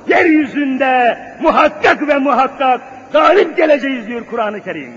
yeryüzünde 0.09 1.19
muhakkak 1.41 2.09
ve 2.09 2.19
muhakkak 2.19 2.81
galip 3.13 3.57
geleceğiz 3.57 4.07
diyor 4.07 4.27
Kur'an-ı 4.31 4.63
Kerim. 4.63 4.95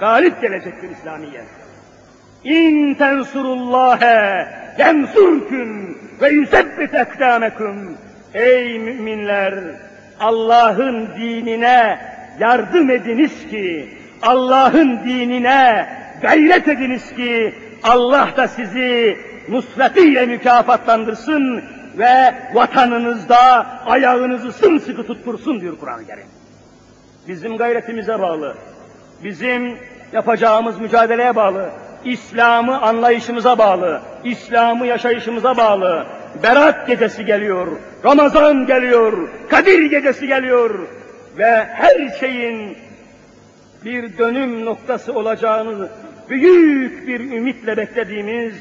Galip 0.00 0.42
gelecektir 0.42 0.90
İslamiyet. 0.90 1.46
İn 2.44 2.94
tensurullâhe 2.94 4.48
yensurküm 4.78 5.98
ve 6.20 6.28
yüsebbit 6.28 6.94
ekdâmeküm. 6.94 7.96
Ey 8.34 8.78
müminler! 8.78 9.54
Allah'ın 10.20 11.08
dinine 11.16 11.98
yardım 12.38 12.90
ediniz 12.90 13.48
ki, 13.50 13.88
Allah'ın 14.22 15.04
dinine 15.04 15.88
gayret 16.22 16.68
ediniz 16.68 17.14
ki, 17.14 17.54
Allah 17.82 18.28
da 18.36 18.48
sizi 18.48 19.18
nusretiyle 19.48 20.26
mükafatlandırsın 20.26 21.64
ve 21.98 22.34
vatanınızda 22.54 23.66
ayağınızı 23.86 24.52
sımsıkı 24.52 25.06
tuttursun 25.06 25.60
diyor 25.60 25.78
Kur'an-ı 25.80 26.06
Kerim. 26.06 26.26
Bizim 27.28 27.56
gayretimize 27.56 28.20
bağlı, 28.20 28.54
bizim 29.24 29.78
yapacağımız 30.12 30.80
mücadeleye 30.80 31.36
bağlı, 31.36 31.70
İslam'ı 32.04 32.80
anlayışımıza 32.80 33.58
bağlı, 33.58 34.00
İslam'ı 34.24 34.86
yaşayışımıza 34.86 35.56
bağlı. 35.56 36.06
Berat 36.42 36.86
gecesi 36.86 37.24
geliyor, 37.24 37.66
Ramazan 38.04 38.66
geliyor, 38.66 39.28
Kadir 39.50 39.82
gecesi 39.82 40.26
geliyor 40.26 40.78
ve 41.38 41.64
her 41.64 42.08
şeyin 42.20 42.76
bir 43.84 44.18
dönüm 44.18 44.64
noktası 44.64 45.12
olacağını 45.12 45.88
büyük 46.30 47.08
bir 47.08 47.20
ümitle 47.20 47.76
beklediğimiz 47.76 48.54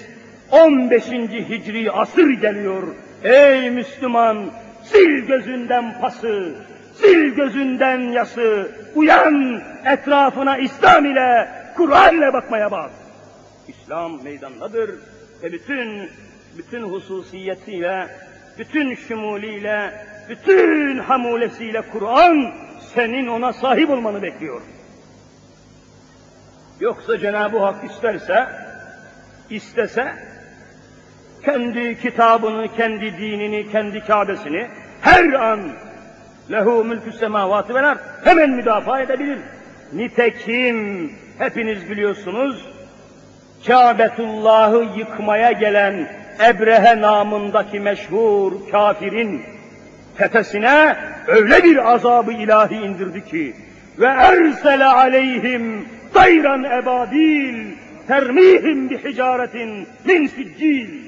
15. 0.51 1.03
Hicri 1.49 1.91
asır 1.91 2.29
geliyor. 2.29 2.83
Ey 3.23 3.69
Müslüman, 3.69 4.51
sil 4.89 5.13
gözünden 5.27 6.01
pası, 6.01 6.55
sil 6.99 7.23
gözünden 7.35 7.99
yası, 7.99 8.71
uyan 8.95 9.61
etrafına 9.85 10.57
İslam 10.57 11.05
ile, 11.05 11.47
Kur'an 11.75 12.17
ile 12.17 12.33
bakmaya 12.33 12.71
bak. 12.71 12.91
İslam 13.67 14.23
meydandadır 14.23 14.89
ve 15.43 15.51
bütün 15.51 16.09
bütün 16.57 16.83
hususiyetiyle, 16.83 18.07
bütün 18.59 18.95
şumuliyle, 18.95 19.93
bütün 20.29 20.97
hamulesiyle 20.97 21.81
Kur'an 21.81 22.53
senin 22.95 23.27
ona 23.27 23.53
sahip 23.53 23.89
olmanı 23.89 24.21
bekliyor. 24.21 24.61
Yoksa 26.79 27.17
Cenab-ı 27.17 27.59
Hak 27.59 27.91
isterse, 27.91 28.47
istese, 29.49 30.13
kendi 31.45 31.99
kitabını, 32.01 32.75
kendi 32.75 33.17
dinini, 33.17 33.71
kendi 33.71 33.99
Kabe'sini 33.99 34.67
her 35.01 35.33
an 35.33 35.59
lehu 36.51 36.83
mülkü 36.83 37.11
semavatı 37.11 37.73
vel 37.73 37.97
hemen 38.23 38.49
müdafaa 38.49 39.01
edebilir. 39.01 39.39
Nitekim 39.93 41.11
hepiniz 41.37 41.89
biliyorsunuz 41.89 42.69
Kâbetullah'ı 43.67 44.99
yıkmaya 44.99 45.51
gelen 45.51 46.26
Ebrehe 46.39 47.01
namındaki 47.01 47.79
meşhur 47.79 48.51
kafirin 48.71 49.41
tepesine 50.17 50.95
öyle 51.27 51.63
bir 51.63 51.93
azabı 51.93 52.31
ilahi 52.31 52.75
indirdi 52.75 53.25
ki 53.25 53.55
ve 53.99 54.05
ersele 54.05 54.85
aleyhim 54.85 55.85
dayran 56.15 56.63
ebabil 56.63 57.71
termihim 58.07 58.89
bi 58.89 59.03
hicaretin 59.03 59.87
min 60.05 60.27
siccil 60.27 61.07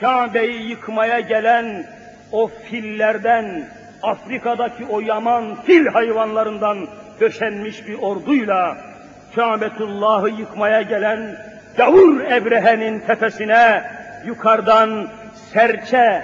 Kabe'yi 0.00 0.70
yıkmaya 0.70 1.20
gelen 1.20 1.86
o 2.32 2.48
fillerden 2.48 3.68
Afrika'daki 4.02 4.86
o 4.86 5.00
yaman 5.00 5.62
fil 5.62 5.86
hayvanlarından 5.86 6.78
döşenmiş 7.20 7.88
bir 7.88 7.94
orduyla 7.94 8.76
Kâbetullah'ı 9.34 10.28
yıkmaya 10.28 10.82
gelen 10.82 11.36
Davur 11.78 12.20
Ebrehe'nin 12.20 13.00
tepesine 13.00 13.82
yukarıdan 14.26 15.08
serçe, 15.52 16.22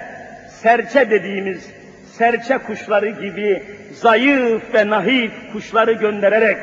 serçe 0.48 1.10
dediğimiz 1.10 1.70
serçe 2.18 2.58
kuşları 2.58 3.08
gibi 3.08 3.62
zayıf 3.92 4.74
ve 4.74 4.90
nahif 4.90 5.32
kuşları 5.52 5.92
göndererek 5.92 6.56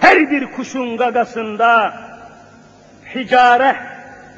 her 0.00 0.30
bir 0.30 0.46
kuşun 0.46 0.96
gagasında 0.96 1.94
hicare 3.14 3.76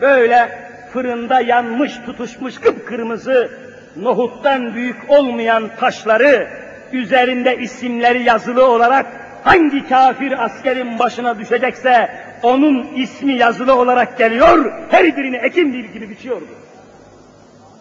böyle 0.01 0.49
fırında 0.93 1.41
yanmış 1.41 1.93
tutuşmuş 2.07 2.59
kıpkırmızı 2.59 3.51
nohuttan 3.97 4.75
büyük 4.75 5.11
olmayan 5.11 5.71
taşları 5.81 6.49
üzerinde 6.93 7.57
isimleri 7.59 8.23
yazılı 8.23 8.67
olarak 8.67 9.07
hangi 9.45 9.89
kafir 9.89 10.45
askerin 10.45 10.99
başına 10.99 11.39
düşecekse 11.39 12.11
onun 12.43 12.95
ismi 12.95 13.33
yazılı 13.33 13.75
olarak 13.75 14.19
geliyor, 14.19 14.73
her 14.91 15.17
birini 15.17 15.37
ekim 15.37 15.73
bir 15.73 15.85
gibi 15.85 16.11
biçiyordu. 16.11 16.49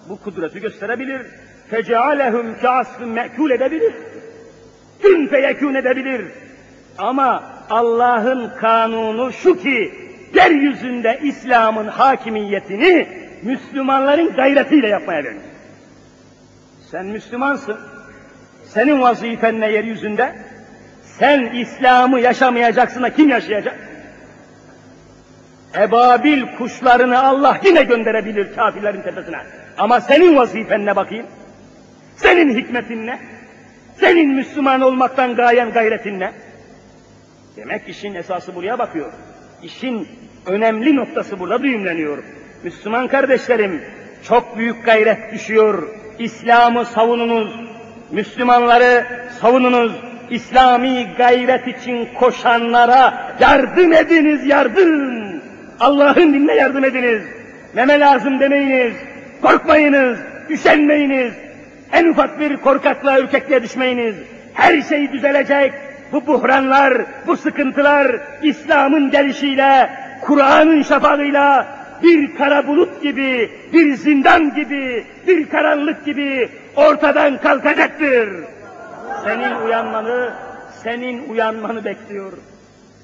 Bu 0.10 0.20
kudreti 0.20 0.60
gösterebilir. 0.60 1.22
Fecealehum 1.70 2.56
kâsfın 2.62 3.10
me'kûl 3.10 3.52
edebilir. 3.52 3.94
Gün 5.04 5.28
feyekûn 5.28 5.74
edebilir. 5.74 6.26
Ama 6.98 7.44
Allah'ın 7.70 8.52
kanunu 8.60 9.34
şu 9.34 9.58
ki, 9.58 9.94
yeryüzünde 10.34 11.20
İslam'ın 11.24 11.88
hakimiyetini 11.88 13.08
Müslümanların 13.44 14.34
gayretiyle 14.34 14.88
yapmaya 14.88 15.24
verir. 15.24 15.38
Sen 16.92 17.06
Müslümansın. 17.06 17.78
Senin 18.66 19.02
vazifen 19.02 19.60
ne 19.60 19.72
yeryüzünde? 19.72 20.36
Sen 21.20 21.46
İslam'ı 21.46 22.20
yaşamayacaksın 22.20 23.04
da 23.04 23.14
kim 23.14 23.30
yaşayacak? 23.30 23.80
Ebabil 25.76 26.44
kuşlarını 26.58 27.24
Allah 27.24 27.60
yine 27.66 27.84
gönderebilir 27.84 28.56
kafirlerin 28.56 29.02
tepesine. 29.02 29.38
Ama 29.78 30.02
senin 30.02 30.36
vazifen 30.36 30.86
ne 30.86 30.96
bakayım? 30.96 31.26
Senin 32.16 32.58
hikmetin 32.58 33.08
ne? 33.08 33.20
Senin 34.00 34.36
Müslüman 34.36 34.82
olmaktan 34.82 35.36
gayen 35.36 35.72
gayretin 35.72 36.20
ne? 36.20 36.32
Demek 37.58 37.90
işin 37.90 38.14
esası 38.14 38.56
buraya 38.56 38.80
bakıyor. 38.80 39.12
İşin 39.64 40.08
önemli 40.46 40.96
noktası 40.96 41.40
burada 41.40 41.64
düğümleniyor. 41.64 42.24
Müslüman 42.64 43.08
kardeşlerim, 43.08 43.82
çok 44.24 44.58
büyük 44.58 44.86
gayret 44.86 45.34
düşüyor. 45.34 45.90
İslam'ı 46.20 46.86
savununuz, 46.86 47.56
Müslümanları 48.12 49.06
savununuz, 49.42 49.92
İslami 50.34 51.08
gayret 51.18 51.68
için 51.68 52.10
koşanlara 52.20 53.14
yardım 53.40 53.94
ediniz, 53.94 54.46
yardım! 54.46 55.42
Allah'ın 55.80 56.34
dinine 56.34 56.56
yardım 56.56 56.86
ediniz. 56.86 57.22
Meme 57.74 58.00
lazım 58.00 58.40
demeyiniz, 58.40 58.94
korkmayınız, 59.42 60.18
üşenmeyiniz, 60.50 61.34
en 61.92 62.08
ufak 62.08 62.40
bir 62.40 62.58
korkaklığa, 62.58 63.20
ürkekliğe 63.20 63.64
düşmeyiniz. 63.64 64.16
Her 64.54 64.82
şey 64.82 65.14
düzelecek. 65.14 65.74
Bu 66.12 66.28
buhranlar, 66.28 66.94
bu 67.28 67.38
sıkıntılar 67.38 68.18
İslam'ın 68.44 69.12
gelişiyle, 69.12 69.90
Kur'an'ın 70.22 70.84
şafağıyla 70.84 71.68
bir 72.04 72.36
kara 72.36 72.68
bulut 72.68 73.02
gibi, 73.02 73.52
bir 73.74 73.94
zindan 73.94 74.56
gibi, 74.56 75.04
bir 75.28 75.50
karanlık 75.50 76.06
gibi 76.06 76.50
ortadan 76.76 77.38
kalkacaktır. 77.42 78.30
Senin 79.24 79.56
uyanmanı, 79.66 80.34
senin 80.84 81.30
uyanmanı 81.30 81.86
bekliyor. 81.86 82.34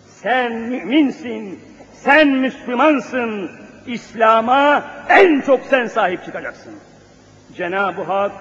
Sen 0.07 0.53
müminsin, 0.53 1.59
sen 1.93 2.27
Müslümansın. 2.27 3.51
İslam'a 3.87 4.83
en 5.09 5.41
çok 5.41 5.65
sen 5.65 5.85
sahip 5.85 6.25
çıkacaksın. 6.25 6.73
Cenab-ı 7.55 8.01
Hak 8.03 8.31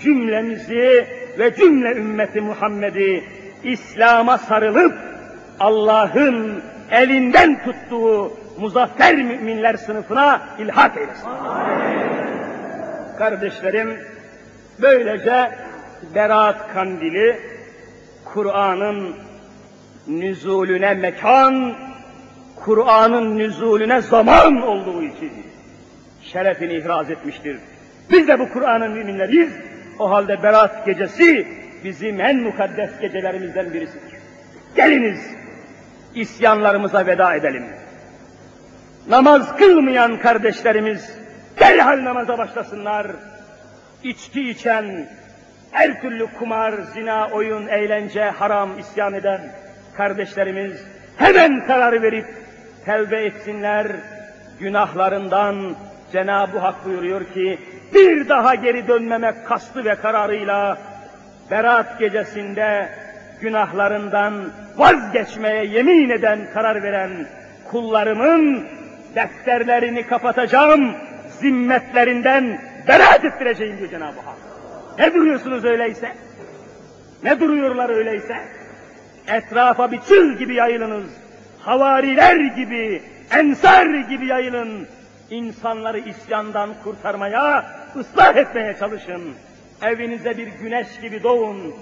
cümlemizi 0.00 1.06
ve 1.38 1.54
cümle 1.56 1.92
ümmeti 1.92 2.40
Muhammed'i 2.40 3.24
İslam'a 3.64 4.38
sarılıp 4.38 4.94
Allah'ın 5.60 6.62
elinden 6.90 7.64
tuttuğu 7.64 8.32
muzaffer 8.58 9.14
müminler 9.14 9.76
sınıfına 9.76 10.42
ilhak 10.58 10.96
eylesin. 10.96 11.28
Kardeşlerim, 13.18 13.98
böylece 14.82 15.50
Berat 16.14 16.72
Kandili, 16.74 17.40
Kur'an'ın 18.24 19.14
nüzulüne 20.08 20.94
mekan, 20.94 21.74
Kur'an'ın 22.56 23.38
nüzulüne 23.38 24.00
zaman 24.00 24.62
olduğu 24.62 25.02
için 25.02 25.32
şerefini 26.22 26.74
ihraz 26.74 27.10
etmiştir. 27.10 27.58
Biz 28.10 28.28
de 28.28 28.38
bu 28.38 28.48
Kur'an'ın 28.52 28.92
müminleriyiz. 28.92 29.52
O 29.98 30.10
halde 30.10 30.42
Berat 30.42 30.86
gecesi 30.86 31.48
bizim 31.84 32.20
en 32.20 32.42
mukaddes 32.42 33.00
gecelerimizden 33.00 33.74
birisidir. 33.74 34.12
Geliniz 34.76 35.20
isyanlarımıza 36.14 37.06
veda 37.06 37.34
edelim. 37.34 37.66
Namaz 39.08 39.56
kılmayan 39.56 40.18
kardeşlerimiz 40.18 41.18
derhal 41.60 42.04
namaza 42.04 42.38
başlasınlar. 42.38 43.06
İçki 44.02 44.50
içen, 44.50 45.08
her 45.70 46.00
türlü 46.00 46.26
kumar, 46.26 46.72
zina, 46.72 47.28
oyun, 47.32 47.66
eğlence, 47.66 48.24
haram, 48.24 48.78
isyan 48.78 49.14
eden 49.14 49.40
kardeşlerimiz 49.96 50.84
hemen 51.16 51.66
karar 51.66 52.02
verip 52.02 52.26
tevbe 52.84 53.24
etsinler. 53.24 53.86
Günahlarından 54.60 55.76
Cenab-ı 56.12 56.58
Hak 56.58 56.86
buyuruyor 56.86 57.24
ki 57.24 57.58
bir 57.94 58.28
daha 58.28 58.54
geri 58.54 58.88
dönmemek 58.88 59.46
kastı 59.46 59.84
ve 59.84 59.94
kararıyla 59.94 60.78
Berat 61.50 61.98
gecesinde 61.98 62.88
günahlarından 63.40 64.52
vazgeçmeye 64.76 65.64
yemin 65.64 66.10
eden, 66.10 66.38
karar 66.54 66.82
veren 66.82 67.26
kullarımın 67.70 68.66
defterlerini 69.14 70.06
kapatacağım, 70.06 70.94
zimmetlerinden 71.40 72.60
beraat 72.88 73.24
ettireceğim 73.24 73.78
diyor 73.78 73.90
Cenab-ı 73.90 74.20
Hak. 74.20 74.45
Ne 74.98 75.14
duruyorsunuz 75.14 75.64
öyleyse? 75.64 76.12
Ne 77.22 77.40
duruyorlar 77.40 77.90
öyleyse? 77.90 78.34
Etrafa 79.28 79.92
bir 79.92 80.00
çıl 80.00 80.32
gibi 80.32 80.54
yayılınız. 80.54 81.04
Havariler 81.60 82.36
gibi, 82.36 83.02
ensar 83.30 83.86
gibi 83.86 84.26
yayılın. 84.26 84.86
İnsanları 85.30 85.98
isyandan 85.98 86.70
kurtarmaya, 86.84 87.66
ıslah 87.96 88.36
etmeye 88.36 88.76
çalışın. 88.80 89.22
Evinize 89.82 90.36
bir 90.36 90.46
güneş 90.46 90.86
gibi 91.02 91.22
doğun. 91.22 91.74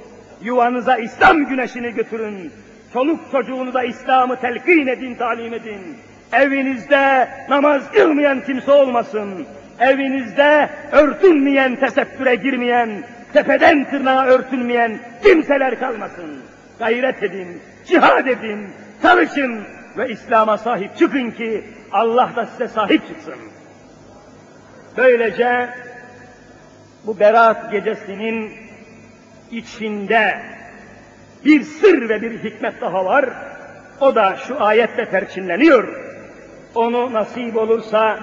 Yuvanıza 0.42 0.96
İslam 0.96 1.44
güneşini 1.44 1.94
götürün. 1.94 2.52
Çoluk 2.92 3.20
çocuğunuza 3.32 3.82
İslam'ı 3.82 4.40
telkin 4.40 4.86
edin, 4.86 5.14
talim 5.14 5.54
edin. 5.54 5.80
Evinizde 6.32 7.28
namaz 7.48 7.82
kılmayan 7.92 8.44
kimse 8.44 8.72
olmasın. 8.72 9.46
Evinizde 9.80 10.70
örtünmeyen, 10.92 11.76
tesettüre 11.76 12.34
girmeyen, 12.34 13.04
tepeden 13.32 13.90
tırnağa 13.90 14.26
örtülmeyen 14.26 14.98
kimseler 15.22 15.78
kalmasın. 15.78 16.42
Gayret 16.78 17.22
edin, 17.22 17.62
cihad 17.86 18.26
edin, 18.26 18.68
çalışın 19.02 19.62
ve 19.96 20.08
İslam'a 20.08 20.58
sahip 20.58 20.96
çıkın 20.96 21.30
ki 21.30 21.64
Allah 21.92 22.30
da 22.36 22.46
size 22.46 22.68
sahip 22.68 23.08
çıksın. 23.08 23.34
Böylece 24.96 25.68
bu 27.06 27.20
Berat 27.20 27.72
gecesinin 27.72 28.52
içinde 29.50 30.42
bir 31.44 31.62
sır 31.62 32.08
ve 32.08 32.22
bir 32.22 32.44
hikmet 32.44 32.80
daha 32.80 33.04
var. 33.04 33.24
O 34.00 34.14
da 34.14 34.36
şu 34.36 34.64
ayette 34.64 35.04
perçinleniyor. 35.04 35.88
Onu 36.74 37.12
nasip 37.12 37.56
olursa 37.56 38.18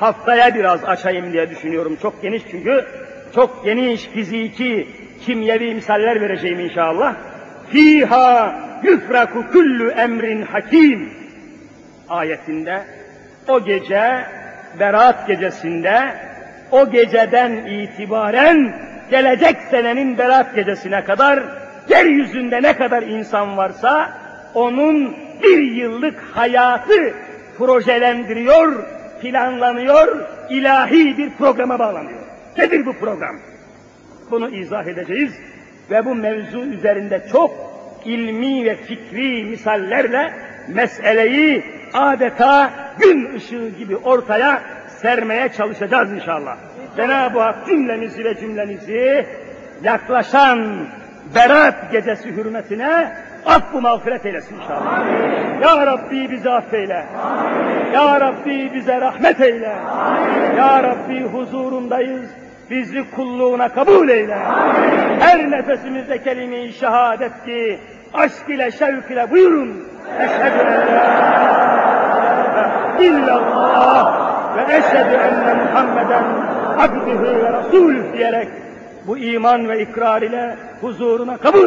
haftaya 0.00 0.54
biraz 0.54 0.84
açayım 0.84 1.32
diye 1.32 1.50
düşünüyorum. 1.50 1.98
Çok 2.02 2.22
geniş 2.22 2.42
çünkü. 2.50 2.84
Çok 3.34 3.64
geniş 3.64 4.02
fiziki, 4.02 4.88
kimyevi 5.26 5.74
misaller 5.74 6.20
vereceğim 6.20 6.60
inşallah. 6.60 7.14
Fiha 7.70 8.58
yufraku 8.82 9.50
kullu 9.52 9.90
emrin 9.90 10.42
hakim 10.42 11.10
ayetinde 12.08 12.82
o 13.48 13.64
gece 13.64 14.24
Berat 14.80 15.26
gecesinde 15.26 16.14
o 16.70 16.90
geceden 16.90 17.52
itibaren 17.52 18.72
gelecek 19.10 19.56
senenin 19.70 20.18
Berat 20.18 20.54
gecesine 20.54 21.04
kadar 21.04 21.42
yeryüzünde 21.88 22.62
ne 22.62 22.76
kadar 22.76 23.02
insan 23.02 23.56
varsa 23.56 24.10
onun 24.54 25.16
bir 25.42 25.62
yıllık 25.62 26.20
hayatı 26.34 27.14
projelendiriyor, 27.58 28.84
planlanıyor, 29.22 30.26
ilahi 30.50 31.18
bir 31.18 31.30
programa 31.30 31.78
bağlanıyor. 31.78 32.20
Nedir 32.58 32.86
bu 32.86 32.92
program? 32.92 33.36
Bunu 34.30 34.48
izah 34.48 34.86
edeceğiz 34.86 35.32
ve 35.90 36.04
bu 36.04 36.14
mevzu 36.14 36.58
üzerinde 36.58 37.26
çok 37.32 37.50
ilmi 38.04 38.64
ve 38.64 38.76
fikri 38.76 39.44
misallerle 39.44 40.32
meseleyi 40.68 41.64
adeta 41.92 42.70
gün 42.98 43.34
ışığı 43.34 43.68
gibi 43.78 43.96
ortaya 43.96 44.62
sermeye 44.88 45.48
çalışacağız 45.48 46.12
inşallah. 46.12 46.56
Cenab-ı 46.96 47.40
Hak 47.40 47.66
cümlemizi 47.66 48.24
ve 48.24 48.34
cümlenizi 48.40 49.26
yaklaşan 49.82 50.86
Berat 51.34 51.92
gecesi 51.92 52.28
hürmetine 52.28 53.16
affı 53.46 53.80
mağfiret 53.80 54.26
eylesin 54.26 54.56
inşallah. 54.56 55.06
Ya 55.62 55.86
Rabbi 55.86 56.30
bizi 56.30 56.50
affeyle. 56.50 57.06
Ya 57.94 58.20
Rabbi 58.20 58.74
bize 58.74 59.00
rahmet 59.00 59.40
eyle. 59.40 59.76
Ya 60.56 60.82
Rabbi 60.82 61.22
huzurundayız. 61.22 62.30
Bizi 62.70 63.10
kulluğuna 63.10 63.68
kabul 63.68 64.08
eyle. 64.08 64.38
Her 65.20 65.50
nefesimizde 65.50 66.22
kelime-i 66.22 66.72
şehadet 66.72 67.44
ki 67.44 67.80
aşk 68.14 68.48
ile 68.48 68.70
şevk 68.70 69.10
ile 69.10 69.30
buyurun. 69.30 69.84
Eşhedü 70.20 70.58
en 70.58 70.96
la 72.56 72.68
illallah 73.00 74.16
ve 74.56 74.76
eşhedü 74.76 75.14
enne 75.14 75.54
Muhammeden 75.54 76.24
abdühü 76.78 77.44
ve 77.44 77.52
rasulü 77.52 78.12
diyerek 78.12 78.48
bu 79.06 79.18
iman 79.18 79.68
ve 79.68 79.82
ikrar 79.82 80.22
ile 80.22 80.56
huzuruna 80.80 81.36
kabul 81.36 81.66